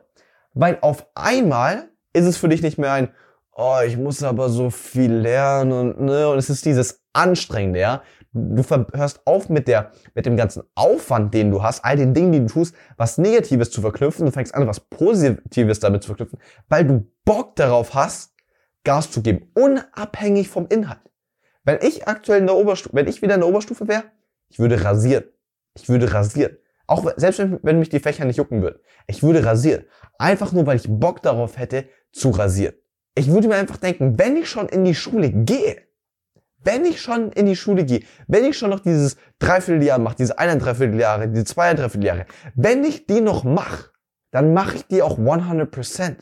Weil 0.54 0.78
auf 0.82 1.08
einmal 1.16 1.90
ist 2.14 2.26
es 2.26 2.38
für 2.38 2.48
dich 2.48 2.62
nicht 2.62 2.78
mehr 2.78 2.94
ein, 2.94 3.10
oh, 3.52 3.80
ich 3.86 3.98
muss 3.98 4.24
aber 4.24 4.50
so 4.50 4.70
viel 4.70 5.12
lernen 5.12 5.72
und, 5.72 6.02
ne, 6.02 6.30
und 6.30 6.38
es 6.38 6.50
ist 6.50 6.66
dieses 6.66 7.02
Anstrengende, 7.14 7.80
ja. 7.80 8.04
Du 8.38 8.64
hörst 8.94 9.26
auf 9.26 9.48
mit 9.48 9.70
der, 9.70 9.92
mit 10.14 10.26
dem 10.26 10.36
ganzen 10.36 10.64
Aufwand, 10.76 11.34
den 11.34 11.52
du 11.52 11.64
hast, 11.64 11.86
all 11.86 11.96
den 11.96 12.14
Dingen, 12.14 12.34
die 12.34 12.42
du 12.42 12.48
tust, 12.48 12.76
was 12.98 13.18
Negatives 13.18 13.72
zu 13.72 13.80
verknüpfen, 13.80 14.26
du 14.26 14.32
fängst 14.34 14.54
an, 14.54 14.68
was 14.68 14.82
Positives 14.82 15.80
damit 15.80 16.04
zu 16.04 16.08
verknüpfen, 16.08 16.40
weil 16.68 16.86
du 16.86 17.08
Bock 17.24 17.56
darauf 17.56 17.94
hast, 17.94 18.34
Gas 18.84 19.10
zu 19.10 19.22
geben, 19.22 19.50
unabhängig 19.54 20.50
vom 20.50 20.68
Inhalt. 20.68 21.00
Wenn 21.64 21.80
ich 21.82 22.10
aktuell 22.10 22.42
in 22.42 22.48
der 22.48 22.58
Oberstufe, 22.58 22.94
wenn 22.94 23.08
ich 23.08 23.22
wieder 23.22 23.36
in 23.36 23.40
der 23.40 23.50
Oberstufe 23.50 23.88
wäre, 23.88 24.04
ich 24.50 24.60
würde 24.60 24.84
rasieren. 24.84 25.24
Ich 25.74 25.88
würde 25.88 26.14
rasieren. 26.14 26.58
Auch 26.88 27.10
selbst 27.16 27.40
wenn, 27.40 27.60
wenn 27.64 27.80
mich 27.80 27.90
die 27.90 28.00
Fächer 28.00 28.26
nicht 28.26 28.38
jucken 28.38 28.62
würden. 28.62 28.80
Ich 29.08 29.24
würde 29.24 29.46
rasieren. 29.46 29.86
Einfach 30.20 30.52
nur, 30.52 30.66
weil 30.68 30.76
ich 30.76 30.88
Bock 30.88 31.24
darauf 31.24 31.58
hätte, 31.58 31.86
zu 32.12 32.32
rasieren. 32.32 32.76
Ich 33.16 33.32
würde 33.32 33.48
mir 33.48 33.56
einfach 33.56 33.78
denken, 33.78 34.20
wenn 34.20 34.36
ich 34.36 34.50
schon 34.50 34.68
in 34.68 34.84
die 34.84 34.94
Schule 34.94 35.32
gehe, 35.32 35.85
wenn 36.66 36.84
ich 36.84 37.00
schon 37.00 37.32
in 37.32 37.46
die 37.46 37.56
Schule 37.56 37.86
gehe, 37.86 38.02
wenn 38.28 38.44
ich 38.44 38.58
schon 38.58 38.72
noch 38.72 38.80
dieses 38.80 39.18
Dreivierteljahr 39.40 40.00
mache, 40.00 40.16
diese 40.18 40.38
eine 40.40 40.58
Dreivierteljahre, 40.58 41.30
diese 41.30 41.46
zwei 41.46 41.74
Dreivierteljahre, 41.74 42.26
wenn 42.56 42.84
ich 42.84 43.06
die 43.06 43.22
noch 43.22 43.44
mache, 43.44 43.92
dann 44.32 44.54
mache 44.54 44.78
ich 44.78 44.88
die 44.88 45.02
auch 45.02 45.18
100%. 45.18 46.18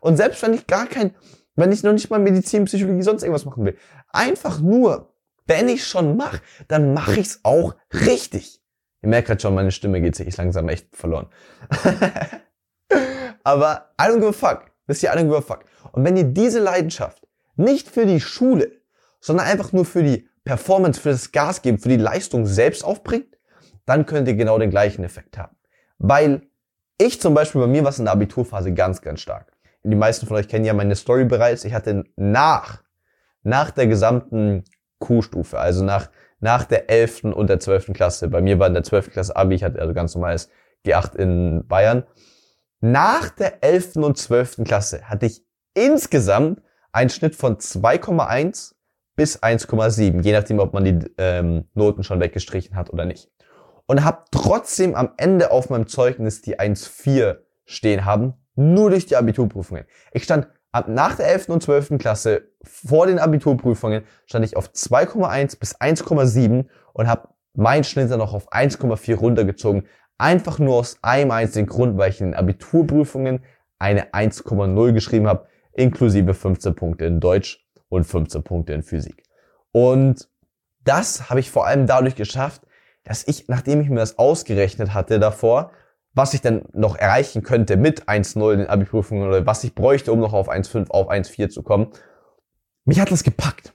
Und 0.00 0.16
selbst 0.16 0.42
wenn 0.42 0.52
ich 0.52 0.66
gar 0.66 0.86
kein, 0.86 1.14
wenn 1.54 1.72
ich 1.72 1.82
noch 1.82 1.92
nicht 1.92 2.10
mal 2.10 2.18
Medizin, 2.18 2.64
Psychologie, 2.64 3.02
sonst 3.02 3.22
irgendwas 3.22 3.44
machen 3.44 3.64
will, 3.64 3.78
einfach 4.08 4.60
nur, 4.60 5.14
wenn 5.46 5.68
ich 5.68 5.86
schon 5.86 6.16
mache, 6.16 6.40
dann 6.68 6.92
mache 6.92 7.20
ich 7.20 7.26
es 7.26 7.40
auch 7.44 7.74
richtig. 7.92 8.60
Ihr 9.02 9.08
merkt 9.08 9.28
gerade 9.28 9.40
schon, 9.40 9.54
meine 9.54 9.70
Stimme 9.70 10.00
geht 10.00 10.16
sich 10.16 10.36
langsam 10.36 10.68
echt 10.68 10.94
verloren. 10.96 11.28
Aber 13.44 13.94
I 14.00 14.04
don't 14.04 14.16
give 14.16 14.28
a 14.28 14.32
fuck. 14.32 14.72
Wisst 14.86 15.02
ihr, 15.02 15.12
I 15.12 15.16
don't 15.16 15.24
give 15.24 15.36
a 15.36 15.42
fuck. 15.42 15.64
Und 15.92 16.04
wenn 16.04 16.16
ihr 16.16 16.24
diese 16.24 16.58
Leidenschaft 16.58 17.26
nicht 17.56 17.88
für 17.88 18.06
die 18.06 18.20
Schule, 18.20 18.83
sondern 19.24 19.46
einfach 19.46 19.72
nur 19.72 19.84
für 19.84 20.02
die 20.02 20.28
Performance, 20.44 21.00
für 21.00 21.10
das 21.10 21.32
Gas 21.32 21.62
geben, 21.62 21.78
für 21.78 21.88
die 21.88 21.96
Leistung 21.96 22.44
selbst 22.44 22.84
aufbringt, 22.84 23.38
dann 23.86 24.04
könnt 24.04 24.28
ihr 24.28 24.34
genau 24.34 24.58
den 24.58 24.70
gleichen 24.70 25.04
Effekt 25.04 25.38
haben. 25.38 25.56
Weil 25.98 26.42
ich 26.98 27.20
zum 27.20 27.32
Beispiel 27.32 27.60
bei 27.60 27.66
mir 27.66 27.82
war 27.82 27.90
es 27.90 27.98
in 27.98 28.04
der 28.04 28.12
Abiturphase 28.12 28.72
ganz, 28.74 29.00
ganz 29.00 29.20
stark. 29.20 29.52
Die 29.82 29.96
meisten 29.96 30.26
von 30.26 30.36
euch 30.36 30.48
kennen 30.48 30.64
ja 30.64 30.74
meine 30.74 30.96
Story 30.96 31.24
bereits. 31.24 31.64
Ich 31.64 31.72
hatte 31.72 32.04
nach, 32.16 32.82
nach 33.42 33.70
der 33.70 33.86
gesamten 33.86 34.64
Q-Stufe, 34.98 35.58
also 35.58 35.84
nach 35.84 36.10
nach 36.44 36.64
der 36.64 36.90
11. 36.90 37.24
und 37.24 37.48
der 37.48 37.58
12. 37.58 37.94
Klasse. 37.94 38.28
Bei 38.28 38.42
mir 38.42 38.58
war 38.58 38.66
in 38.66 38.74
der 38.74 38.82
12. 38.82 39.12
Klasse 39.12 39.34
Abi, 39.34 39.54
ich 39.54 39.64
hatte 39.64 39.80
also 39.80 39.94
ganz 39.94 40.14
normales 40.14 40.50
G8 40.84 41.16
in 41.16 41.66
Bayern. 41.66 42.04
Nach 42.80 43.30
der 43.30 43.64
11. 43.64 43.96
und 43.96 44.18
12. 44.18 44.62
Klasse 44.64 45.08
hatte 45.08 45.24
ich 45.24 45.42
insgesamt 45.72 46.60
einen 46.92 47.08
Schnitt 47.08 47.34
von 47.34 47.56
2,1 47.56 48.74
bis 49.16 49.42
1,7, 49.42 50.22
je 50.22 50.32
nachdem, 50.32 50.58
ob 50.58 50.72
man 50.72 50.84
die 50.84 50.98
ähm, 51.18 51.64
Noten 51.74 52.02
schon 52.02 52.20
weggestrichen 52.20 52.76
hat 52.76 52.90
oder 52.90 53.04
nicht. 53.04 53.30
Und 53.86 54.04
habe 54.04 54.24
trotzdem 54.30 54.94
am 54.94 55.10
Ende 55.16 55.50
auf 55.50 55.70
meinem 55.70 55.86
Zeugnis 55.86 56.42
die 56.42 56.58
1,4 56.58 57.38
stehen 57.64 58.04
haben, 58.04 58.34
nur 58.54 58.90
durch 58.90 59.06
die 59.06 59.16
Abiturprüfungen. 59.16 59.84
Ich 60.12 60.24
stand 60.24 60.48
Ab 60.74 60.88
nach 60.88 61.14
der 61.14 61.28
11. 61.28 61.50
und 61.50 61.62
12. 61.62 61.98
Klasse, 61.98 62.48
vor 62.64 63.06
den 63.06 63.20
Abiturprüfungen, 63.20 64.02
stand 64.26 64.44
ich 64.44 64.56
auf 64.56 64.70
2,1 64.70 65.60
bis 65.60 65.80
1,7 65.80 66.66
und 66.92 67.06
habe 67.06 67.28
meinen 67.54 67.84
Schnitt 67.84 68.10
dann 68.10 68.18
noch 68.18 68.34
auf 68.34 68.50
1,4 68.52 69.14
runtergezogen. 69.14 69.86
Einfach 70.18 70.58
nur 70.58 70.74
aus 70.74 70.98
einem 71.00 71.30
einzigen 71.30 71.68
Grund, 71.68 71.96
weil 71.96 72.10
ich 72.10 72.20
in 72.20 72.32
den 72.32 72.34
Abiturprüfungen 72.34 73.44
eine 73.78 74.12
1,0 74.12 74.92
geschrieben 74.92 75.28
habe, 75.28 75.46
inklusive 75.74 76.34
15 76.34 76.74
Punkte 76.74 77.04
in 77.04 77.20
Deutsch 77.20 77.63
und 77.88 78.04
15 78.04 78.42
Punkte 78.42 78.72
in 78.72 78.82
Physik. 78.82 79.24
Und 79.72 80.28
das 80.84 81.30
habe 81.30 81.40
ich 81.40 81.50
vor 81.50 81.66
allem 81.66 81.86
dadurch 81.86 82.14
geschafft, 82.14 82.62
dass 83.04 83.26
ich, 83.26 83.48
nachdem 83.48 83.80
ich 83.80 83.88
mir 83.88 83.96
das 83.96 84.18
ausgerechnet 84.18 84.94
hatte 84.94 85.18
davor, 85.18 85.72
was 86.14 86.32
ich 86.32 86.40
dann 86.40 86.62
noch 86.72 86.96
erreichen 86.96 87.42
könnte 87.42 87.76
mit 87.76 88.08
1.0 88.08 88.52
in 88.52 88.58
den 88.60 88.68
Abi-Prüfungen 88.68 89.26
oder 89.26 89.44
was 89.46 89.64
ich 89.64 89.74
bräuchte, 89.74 90.12
um 90.12 90.20
noch 90.20 90.32
auf 90.32 90.48
1.5, 90.48 90.90
auf 90.90 91.10
1.4 91.10 91.48
zu 91.48 91.62
kommen. 91.62 91.88
Mich 92.84 93.00
hat 93.00 93.10
das 93.10 93.24
gepackt. 93.24 93.74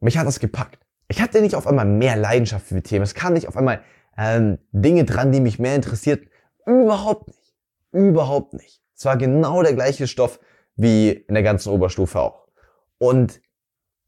Mich 0.00 0.16
hat 0.16 0.26
das 0.26 0.38
gepackt. 0.38 0.78
Ich 1.08 1.20
hatte 1.20 1.40
nicht 1.40 1.56
auf 1.56 1.66
einmal 1.66 1.86
mehr 1.86 2.16
Leidenschaft 2.16 2.66
für 2.66 2.76
die 2.76 2.82
Themen. 2.82 3.02
Es 3.02 3.14
kam 3.14 3.32
nicht 3.32 3.48
auf 3.48 3.56
einmal 3.56 3.82
ähm, 4.16 4.58
Dinge 4.70 5.04
dran, 5.04 5.32
die 5.32 5.40
mich 5.40 5.58
mehr 5.58 5.74
interessiert. 5.74 6.22
Überhaupt 6.64 7.28
nicht. 7.28 7.54
Überhaupt 7.92 8.54
nicht. 8.54 8.80
Es 8.96 9.04
war 9.04 9.16
genau 9.16 9.62
der 9.62 9.74
gleiche 9.74 10.06
Stoff 10.06 10.38
wie 10.76 11.10
in 11.10 11.34
der 11.34 11.42
ganzen 11.42 11.70
Oberstufe 11.70 12.20
auch. 12.20 12.46
Und 12.98 13.40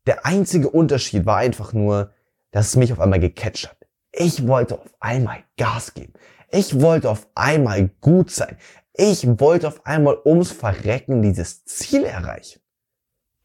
der 0.06 0.26
einzige 0.26 0.68
Unterschied 0.68 1.26
war 1.26 1.38
einfach 1.38 1.72
nur, 1.72 2.12
dass 2.50 2.68
es 2.68 2.76
mich 2.76 2.92
auf 2.92 3.00
einmal 3.00 3.20
gecatcht 3.20 3.68
hat. 3.68 3.76
Ich 4.12 4.46
wollte 4.46 4.74
auf 4.74 4.94
einmal 5.00 5.38
Gas 5.56 5.94
geben. 5.94 6.12
Ich 6.50 6.80
wollte 6.80 7.08
auf 7.08 7.28
einmal 7.34 7.90
gut 8.00 8.30
sein. 8.30 8.58
Ich 8.94 9.26
wollte 9.40 9.68
auf 9.68 9.86
einmal 9.86 10.18
ums 10.24 10.50
Verrecken 10.50 11.22
dieses 11.22 11.64
Ziel 11.64 12.04
erreichen. 12.04 12.60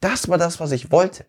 Das 0.01 0.27
war 0.27 0.37
das, 0.37 0.59
was 0.59 0.73
ich 0.73 0.91
wollte. 0.91 1.25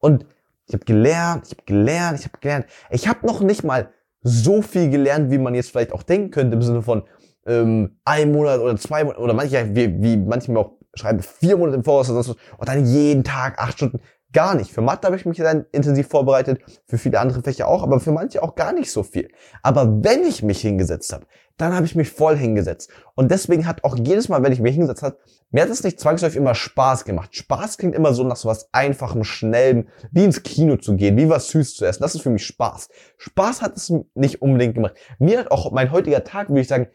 Und 0.00 0.26
ich 0.66 0.74
habe 0.74 0.84
gelernt, 0.84 1.46
ich 1.46 1.52
habe 1.52 1.62
gelernt, 1.64 2.18
ich 2.18 2.26
habe 2.26 2.38
gelernt. 2.40 2.66
Ich 2.90 3.08
habe 3.08 3.26
noch 3.26 3.40
nicht 3.40 3.64
mal 3.64 3.90
so 4.20 4.62
viel 4.62 4.90
gelernt, 4.90 5.30
wie 5.30 5.38
man 5.38 5.54
jetzt 5.54 5.70
vielleicht 5.70 5.92
auch 5.92 6.02
denken 6.02 6.30
könnte, 6.30 6.56
im 6.56 6.62
Sinne 6.62 6.82
von 6.82 7.04
ähm, 7.46 7.98
ein 8.04 8.32
Monat 8.32 8.60
oder 8.60 8.76
zwei 8.76 9.04
Monate 9.04 9.20
oder 9.20 9.34
manche, 9.34 9.74
wie, 9.74 10.02
wie 10.02 10.16
manchmal 10.16 10.64
auch 10.64 10.72
schreiben, 10.94 11.20
vier 11.20 11.56
Monate 11.56 11.76
im 11.76 11.84
Voraus 11.84 12.10
oder 12.10 12.22
so, 12.22 12.36
und 12.56 12.68
dann 12.68 12.86
jeden 12.86 13.24
Tag 13.24 13.58
acht 13.58 13.74
Stunden. 13.74 14.00
Gar 14.34 14.56
nicht. 14.56 14.72
Für 14.72 14.82
Mathe 14.82 15.06
habe 15.06 15.16
ich 15.16 15.24
mich 15.24 15.38
dann 15.38 15.64
intensiv 15.70 16.08
vorbereitet, 16.08 16.60
für 16.86 16.98
viele 16.98 17.20
andere 17.20 17.42
Fächer 17.42 17.68
auch, 17.68 17.84
aber 17.84 18.00
für 18.00 18.10
manche 18.10 18.42
auch 18.42 18.56
gar 18.56 18.72
nicht 18.72 18.90
so 18.90 19.04
viel. 19.04 19.30
Aber 19.62 20.04
wenn 20.04 20.24
ich 20.24 20.42
mich 20.42 20.60
hingesetzt 20.60 21.12
habe, 21.12 21.24
dann 21.56 21.72
habe 21.72 21.86
ich 21.86 21.94
mich 21.94 22.10
voll 22.10 22.36
hingesetzt. 22.36 22.90
Und 23.14 23.30
deswegen 23.30 23.64
hat 23.64 23.84
auch 23.84 23.96
jedes 23.96 24.28
Mal, 24.28 24.42
wenn 24.42 24.52
ich 24.52 24.58
mich 24.58 24.72
hingesetzt 24.72 25.04
habe, 25.04 25.18
mir 25.52 25.62
hat 25.62 25.70
es 25.70 25.84
nicht 25.84 26.00
zwangsläufig 26.00 26.36
immer 26.36 26.56
Spaß 26.56 27.04
gemacht. 27.04 27.36
Spaß 27.36 27.78
klingt 27.78 27.94
immer 27.94 28.12
so 28.12 28.24
nach 28.24 28.34
so 28.34 28.48
was 28.48 28.68
Einfachem, 28.72 29.22
Schnellem, 29.22 29.86
wie 30.10 30.24
ins 30.24 30.42
Kino 30.42 30.76
zu 30.78 30.96
gehen, 30.96 31.16
wie 31.16 31.28
was 31.28 31.48
Süß 31.50 31.76
zu 31.76 31.84
essen. 31.84 32.02
Das 32.02 32.16
ist 32.16 32.22
für 32.22 32.30
mich 32.30 32.44
Spaß. 32.44 32.88
Spaß 33.18 33.62
hat 33.62 33.76
es 33.76 33.92
nicht 34.14 34.42
unbedingt 34.42 34.74
gemacht. 34.74 34.94
Mir 35.20 35.38
hat 35.38 35.52
auch 35.52 35.70
mein 35.70 35.92
heutiger 35.92 36.24
Tag, 36.24 36.48
würde 36.48 36.60
ich 36.60 36.68
sagen, 36.68 36.88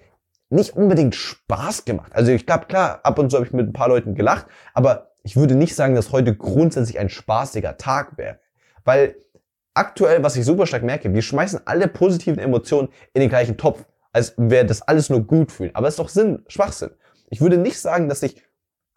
nicht 0.49 0.75
unbedingt 0.75 1.15
Spaß 1.15 1.85
gemacht. 1.85 2.11
Also 2.13 2.31
ich 2.31 2.45
glaube, 2.45 2.65
klar, 2.65 2.99
ab 3.03 3.17
und 3.17 3.29
zu 3.29 3.37
habe 3.37 3.45
ich 3.45 3.53
mit 3.53 3.67
ein 3.67 3.73
paar 3.73 3.87
Leuten 3.87 4.13
gelacht, 4.13 4.47
aber 4.73 5.08
ich 5.29 5.35
würde 5.35 5.53
nicht 5.53 5.75
sagen, 5.75 5.93
dass 5.93 6.11
heute 6.11 6.35
grundsätzlich 6.35 6.97
ein 6.97 7.07
spaßiger 7.07 7.77
Tag 7.77 8.17
wäre. 8.17 8.39
Weil 8.83 9.15
aktuell, 9.75 10.23
was 10.23 10.35
ich 10.35 10.43
super 10.43 10.65
stark 10.65 10.81
merke, 10.81 11.13
wir 11.13 11.21
schmeißen 11.21 11.61
alle 11.65 11.87
positiven 11.87 12.39
Emotionen 12.39 12.89
in 13.13 13.21
den 13.21 13.29
gleichen 13.29 13.55
Topf, 13.55 13.85
als 14.11 14.33
wäre 14.37 14.65
das 14.65 14.81
alles 14.81 15.11
nur 15.11 15.21
gut 15.21 15.51
fühlen. 15.51 15.69
Aber 15.75 15.87
es 15.87 15.93
ist 15.93 15.99
doch 15.99 16.09
Sinn, 16.09 16.43
Schwachsinn. 16.47 16.89
Ich 17.29 17.41
würde 17.41 17.59
nicht 17.59 17.79
sagen, 17.79 18.09
dass 18.09 18.23
ich 18.23 18.41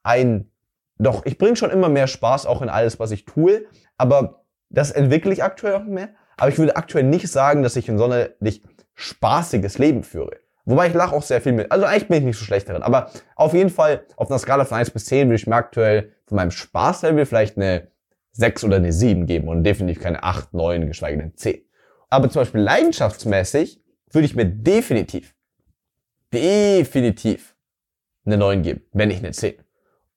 ein, 0.05 0.51
doch, 0.97 1.27
ich 1.27 1.37
bringe 1.37 1.57
schon 1.57 1.69
immer 1.69 1.91
mehr 1.91 2.07
Spaß 2.07 2.47
auch 2.47 2.63
in 2.63 2.71
alles, 2.71 2.99
was 2.99 3.11
ich 3.11 3.27
tue, 3.27 3.67
aber 3.99 4.47
das 4.71 4.91
entwickle 4.91 5.35
ich 5.35 5.45
aktuell 5.45 5.75
auch 5.75 5.85
mehr. 5.85 6.09
Aber 6.39 6.49
ich 6.49 6.57
würde 6.57 6.77
aktuell 6.77 7.05
nicht 7.05 7.29
sagen, 7.29 7.63
dass 7.63 7.77
ich 7.77 7.91
ein 7.91 7.99
sonderlich 7.99 8.63
spaßiges 8.95 9.77
Leben 9.77 10.03
führe. 10.03 10.39
Wobei 10.65 10.87
ich 10.87 10.95
lache 10.95 11.15
auch 11.15 11.23
sehr 11.23 11.43
viel 11.43 11.53
mit. 11.53 11.71
Also 11.71 11.85
eigentlich 11.85 12.09
bin 12.09 12.19
ich 12.19 12.25
nicht 12.25 12.39
so 12.39 12.45
schlecht 12.47 12.71
darin. 12.71 12.83
Aber 12.83 13.11
auf 13.37 13.53
jeden 13.53 13.69
Fall 13.69 14.07
auf 14.17 14.31
einer 14.31 14.39
Skala 14.39 14.65
von 14.65 14.79
1 14.79 14.93
bis 14.93 15.05
10 15.07 15.29
würde 15.29 15.35
ich 15.35 15.47
mir 15.47 15.57
aktuell 15.57 16.13
von 16.33 16.37
meinem 16.37 16.51
Spaßlevel 16.51 17.27
vielleicht 17.27 17.59
eine 17.59 17.89
6 18.33 18.65
oder 18.65 18.77
eine 18.77 18.91
7 18.91 19.27
geben 19.27 19.49
und 19.49 19.65
definitiv 19.65 20.03
keine 20.03 20.23
8, 20.23 20.55
9, 20.55 20.87
geschweige 20.87 21.19
denn 21.19 21.37
10. 21.37 21.63
Aber 22.09 22.31
zum 22.31 22.41
Beispiel 22.41 22.63
leidenschaftsmäßig 22.63 23.83
würde 24.11 24.25
ich 24.25 24.35
mir 24.35 24.47
definitiv, 24.47 25.35
definitiv 26.33 27.55
eine 28.25 28.39
9 28.39 28.63
geben, 28.63 28.81
wenn 28.93 29.09
nicht 29.09 29.23
eine 29.23 29.33
10. 29.33 29.57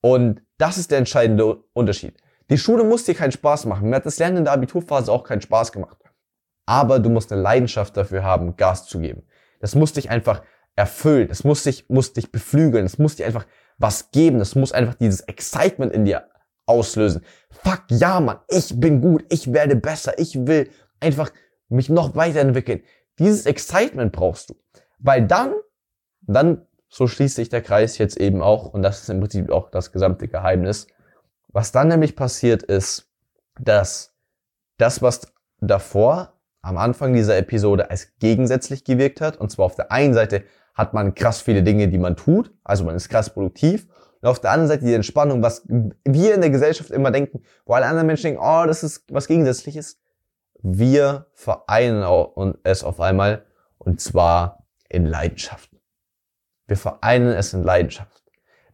Und 0.00 0.40
das 0.56 0.78
ist 0.78 0.90
der 0.90 0.98
entscheidende 0.98 1.64
Unterschied. 1.74 2.14
Die 2.48 2.56
Schule 2.56 2.84
muss 2.84 3.04
dir 3.04 3.14
keinen 3.14 3.32
Spaß 3.32 3.66
machen. 3.66 3.90
Mir 3.90 3.96
hat 3.96 4.06
das 4.06 4.18
Lernen 4.18 4.38
in 4.38 4.44
der 4.44 4.54
Abiturphase 4.54 5.12
auch 5.12 5.24
keinen 5.24 5.42
Spaß 5.42 5.70
gemacht. 5.72 5.98
Aber 6.64 6.98
du 6.98 7.10
musst 7.10 7.30
eine 7.30 7.42
Leidenschaft 7.42 7.94
dafür 7.94 8.22
haben, 8.24 8.56
Gas 8.56 8.86
zu 8.86 9.00
geben. 9.00 9.24
Das 9.60 9.74
muss 9.74 9.92
dich 9.92 10.08
einfach 10.08 10.42
erfüllen. 10.76 11.28
Es 11.30 11.44
muss 11.44 11.64
dich, 11.64 11.90
muss 11.90 12.14
dich 12.14 12.32
beflügeln. 12.32 12.86
Es 12.86 12.96
muss 12.96 13.16
dir 13.16 13.26
einfach 13.26 13.44
was 13.78 14.10
geben. 14.10 14.40
Es 14.40 14.54
muss 14.54 14.72
einfach 14.72 14.94
dieses 14.94 15.20
Excitement 15.20 15.92
in 15.92 16.04
dir 16.04 16.28
auslösen. 16.66 17.24
Fuck 17.50 17.84
ja, 17.88 18.20
Mann, 18.20 18.38
ich 18.48 18.78
bin 18.78 19.00
gut. 19.00 19.24
Ich 19.28 19.52
werde 19.52 19.76
besser. 19.76 20.18
Ich 20.18 20.46
will 20.46 20.70
einfach 21.00 21.30
mich 21.68 21.88
noch 21.88 22.14
weiterentwickeln. 22.14 22.82
Dieses 23.18 23.46
Excitement 23.46 24.12
brauchst 24.12 24.50
du. 24.50 24.54
Weil 24.98 25.26
dann, 25.26 25.54
dann, 26.22 26.66
so 26.88 27.06
schließt 27.06 27.36
sich 27.36 27.48
der 27.48 27.62
Kreis 27.62 27.98
jetzt 27.98 28.16
eben 28.16 28.42
auch, 28.42 28.72
und 28.72 28.82
das 28.82 29.02
ist 29.02 29.10
im 29.10 29.20
Prinzip 29.20 29.50
auch 29.50 29.70
das 29.70 29.92
gesamte 29.92 30.28
Geheimnis. 30.28 30.86
Was 31.48 31.72
dann 31.72 31.88
nämlich 31.88 32.16
passiert 32.16 32.62
ist, 32.62 33.10
dass 33.60 34.14
das, 34.78 35.02
was 35.02 35.32
davor 35.60 36.34
am 36.62 36.76
Anfang 36.76 37.14
dieser 37.14 37.36
Episode 37.36 37.90
als 37.90 38.16
gegensätzlich 38.18 38.84
gewirkt 38.84 39.20
hat, 39.20 39.36
und 39.36 39.50
zwar 39.50 39.66
auf 39.66 39.76
der 39.76 39.92
einen 39.92 40.14
Seite 40.14 40.44
hat 40.76 40.94
man 40.94 41.14
krass 41.14 41.40
viele 41.40 41.62
Dinge, 41.62 41.88
die 41.88 41.98
man 41.98 42.16
tut, 42.16 42.52
also 42.62 42.84
man 42.84 42.94
ist 42.94 43.08
krass 43.08 43.30
produktiv, 43.30 43.88
und 44.20 44.28
auf 44.28 44.40
der 44.40 44.50
anderen 44.50 44.68
Seite 44.68 44.84
die 44.84 44.94
Entspannung, 44.94 45.42
was 45.42 45.66
wir 45.66 46.34
in 46.34 46.40
der 46.40 46.50
Gesellschaft 46.50 46.90
immer 46.90 47.10
denken, 47.10 47.42
wo 47.64 47.74
alle 47.74 47.86
anderen 47.86 48.06
Menschen 48.06 48.24
denken, 48.24 48.40
oh, 48.42 48.64
das 48.66 48.82
ist 48.82 49.04
was 49.10 49.26
Gegensätzliches. 49.26 50.00
Wir 50.62 51.26
vereinen 51.32 52.54
es 52.62 52.82
auf 52.82 53.00
einmal 53.00 53.44
und 53.78 54.00
zwar 54.00 54.66
in 54.88 55.06
Leidenschaft. 55.06 55.70
Wir 56.66 56.76
vereinen 56.76 57.28
es 57.28 57.52
in 57.52 57.62
Leidenschaft. 57.62 58.24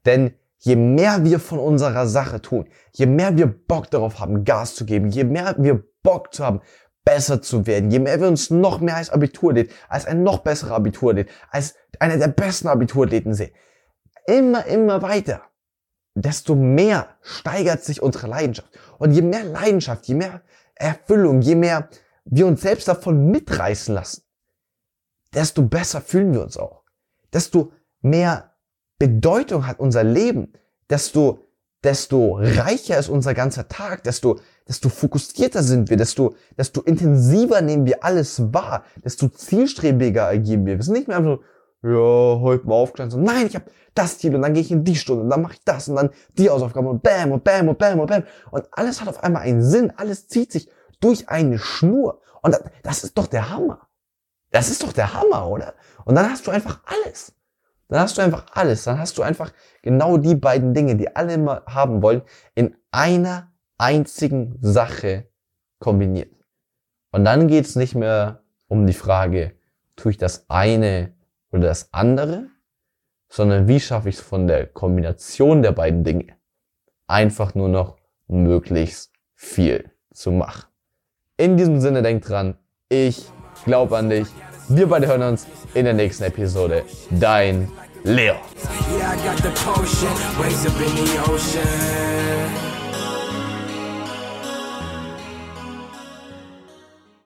Denn 0.07 0.35
je 0.59 0.77
mehr 0.77 1.25
wir 1.25 1.39
von 1.39 1.59
unserer 1.59 2.07
Sache 2.07 2.41
tun, 2.41 2.69
je 2.93 3.07
mehr 3.07 3.37
wir 3.37 3.47
Bock 3.47 3.91
darauf 3.91 4.21
haben, 4.21 4.45
Gas 4.45 4.75
zu 4.75 4.87
geben, 4.87 5.09
je 5.09 5.25
mehr 5.25 5.57
wir 5.59 5.85
Bock 6.03 6.33
zu 6.33 6.45
haben, 6.45 6.61
besser 7.05 7.43
zu 7.43 7.67
werden, 7.67 7.91
je 7.91 7.99
mehr 7.99 8.21
wir 8.21 8.29
uns 8.29 8.51
noch 8.51 8.81
mehr 8.81 8.97
als 8.97 9.11
Abiturlädt, 9.11 9.73
als 9.89 10.07
ein 10.07 10.23
noch 10.23 10.39
besserer 10.39 10.77
Abiturlädt, 10.77 11.29
als 11.51 11.75
einer 12.01 12.17
der 12.17 12.29
besten 12.29 12.69
Abiturläden 12.69 13.35
sehen, 13.35 13.53
immer, 14.27 14.67
immer 14.67 15.03
weiter, 15.03 15.43
desto 16.15 16.55
mehr 16.55 17.17
steigert 17.23 17.85
sich 17.85 18.03
unsere 18.03 18.27
Leidenschaft. 18.27 18.71
Und 18.99 19.13
je 19.13 19.23
mehr 19.23 19.45
Leidenschaft, 19.45 20.07
je 20.07 20.15
mehr 20.15 20.43
Erfüllung, 20.75 21.41
je 21.41 21.55
mehr 21.55 21.89
wir 22.25 22.47
uns 22.47 22.61
selbst 22.61 22.89
davon 22.89 23.31
mitreißen 23.31 23.95
lassen, 23.95 24.23
desto 25.35 25.63
besser 25.63 26.01
fühlen 26.01 26.33
wir 26.33 26.43
uns 26.43 26.57
auch. 26.57 26.83
Desto 27.33 27.73
mehr 28.01 28.55
Bedeutung 28.99 29.67
hat 29.67 29.81
unser 29.81 30.05
Leben, 30.05 30.53
desto, 30.89 31.49
desto 31.83 32.37
reicher 32.37 32.99
ist 32.99 33.09
unser 33.09 33.35
ganzer 33.35 33.69
Tag, 33.69 34.05
desto, 34.05 34.39
desto 34.69 34.89
fokussierter 34.89 35.63
sind 35.63 35.91
wir, 35.91 35.97
desto, 35.97 36.37
desto 36.57 36.83
intensiver 36.83 37.63
nehmen 37.63 37.87
wir 37.87 38.05
alles 38.05 38.53
wahr, 38.53 38.85
desto 39.05 39.29
zielstrebiger 39.29 40.27
agieren 40.29 40.67
wir. 40.67 40.77
Wir 40.77 40.85
sind 40.85 40.95
nicht 40.95 41.09
mehr 41.09 41.17
einfach 41.17 41.39
ja, 41.83 42.41
heute 42.41 42.67
mal 42.67 42.75
aufgestanden, 42.75 43.19
so, 43.19 43.25
nein, 43.25 43.47
ich 43.47 43.55
habe 43.55 43.67
das 43.95 44.19
Ziel 44.19 44.35
und 44.35 44.43
dann 44.43 44.55
gehe 44.55 44.63
ich 44.63 44.71
in 44.71 44.85
die 44.85 44.97
Stunde 44.97 45.25
und 45.25 45.31
dann 45.31 45.43
mache 45.43 45.55
ich 45.55 45.65
das 45.65 45.89
und 45.89 45.97
dann 45.97 46.11
die 46.39 46.49
Hausaufgaben 46.49 46.89
und 46.89 47.03
bam 47.03 47.33
und 47.33 47.45
bam 47.45 47.69
und 47.69 47.79
bam 47.79 48.01
und 48.01 48.07
bam 48.07 48.25
und 48.51 48.69
alles 48.73 49.01
hat 49.01 49.09
auf 49.09 49.23
einmal 49.23 49.43
einen 49.43 49.63
Sinn, 49.63 49.93
alles 49.97 50.29
zieht 50.29 50.53
sich 50.53 50.71
durch 51.01 51.29
eine 51.29 51.59
Schnur 51.59 52.21
und 52.43 52.59
das, 52.83 53.05
ist 53.05 53.17
doch 53.17 53.27
der 53.27 53.51
Hammer. 53.51 53.89
Das 54.51 54.69
ist 54.69 54.83
doch 54.83 54.93
der 54.93 55.15
Hammer, 55.15 55.49
oder? 55.49 55.75
Und 56.05 56.17
dann 56.17 56.31
hast 56.31 56.47
du 56.47 56.51
einfach 56.51 56.81
alles. 56.85 57.35
Dann 57.89 58.01
hast 58.01 58.19
du 58.19 58.23
einfach 58.23 58.47
alles. 58.53 58.85
Dann 58.85 58.99
hast 58.99 59.17
du 59.17 59.23
einfach 59.23 59.53
genau 59.81 60.17
die 60.17 60.35
beiden 60.35 60.75
Dinge, 60.75 60.97
die 60.97 61.15
alle 61.15 61.35
immer 61.35 61.63
haben 61.67 62.03
wollen, 62.03 62.23
in 62.55 62.77
einer 62.91 63.53
einzigen 63.79 64.59
Sache 64.61 65.29
kombiniert. 65.79 66.33
Und 67.13 67.25
dann 67.25 67.49
geht's 67.49 67.77
nicht 67.77 67.95
mehr 67.95 68.43
um 68.69 68.87
die 68.87 68.93
Frage, 68.93 69.55
tue 69.97 70.13
ich 70.13 70.19
das 70.19 70.47
eine 70.49 71.15
oder 71.53 71.69
das 71.69 71.93
andere, 71.93 72.49
sondern 73.29 73.69
wie 73.69 73.81
schaffe 73.81 74.09
ich 74.09 74.17
es 74.17 74.21
von 74.21 74.47
der 74.47 74.67
Kombination 74.67 75.63
der 75.63 75.73
beiden 75.73 76.05
Dinge 76.05 76.37
einfach 77.07 77.55
nur 77.55 77.69
noch 77.69 77.97
möglichst 78.27 79.13
viel 79.35 79.91
zu 80.13 80.33
machen. 80.33 80.65
In 81.37 81.57
diesem 81.57 81.81
Sinne 81.81 82.03
denkt 82.03 82.29
dran, 82.29 82.57
ich 82.89 83.27
glaube 83.65 83.97
an 83.97 84.11
dich. 84.11 84.29
Wir 84.69 84.89
beide 84.89 85.07
hören 85.07 85.23
uns 85.23 85.47
in 85.75 85.85
der 85.85 85.95
nächsten 85.95 86.25
Episode. 86.25 86.85
Dein 87.11 87.69
Leo. 88.05 88.37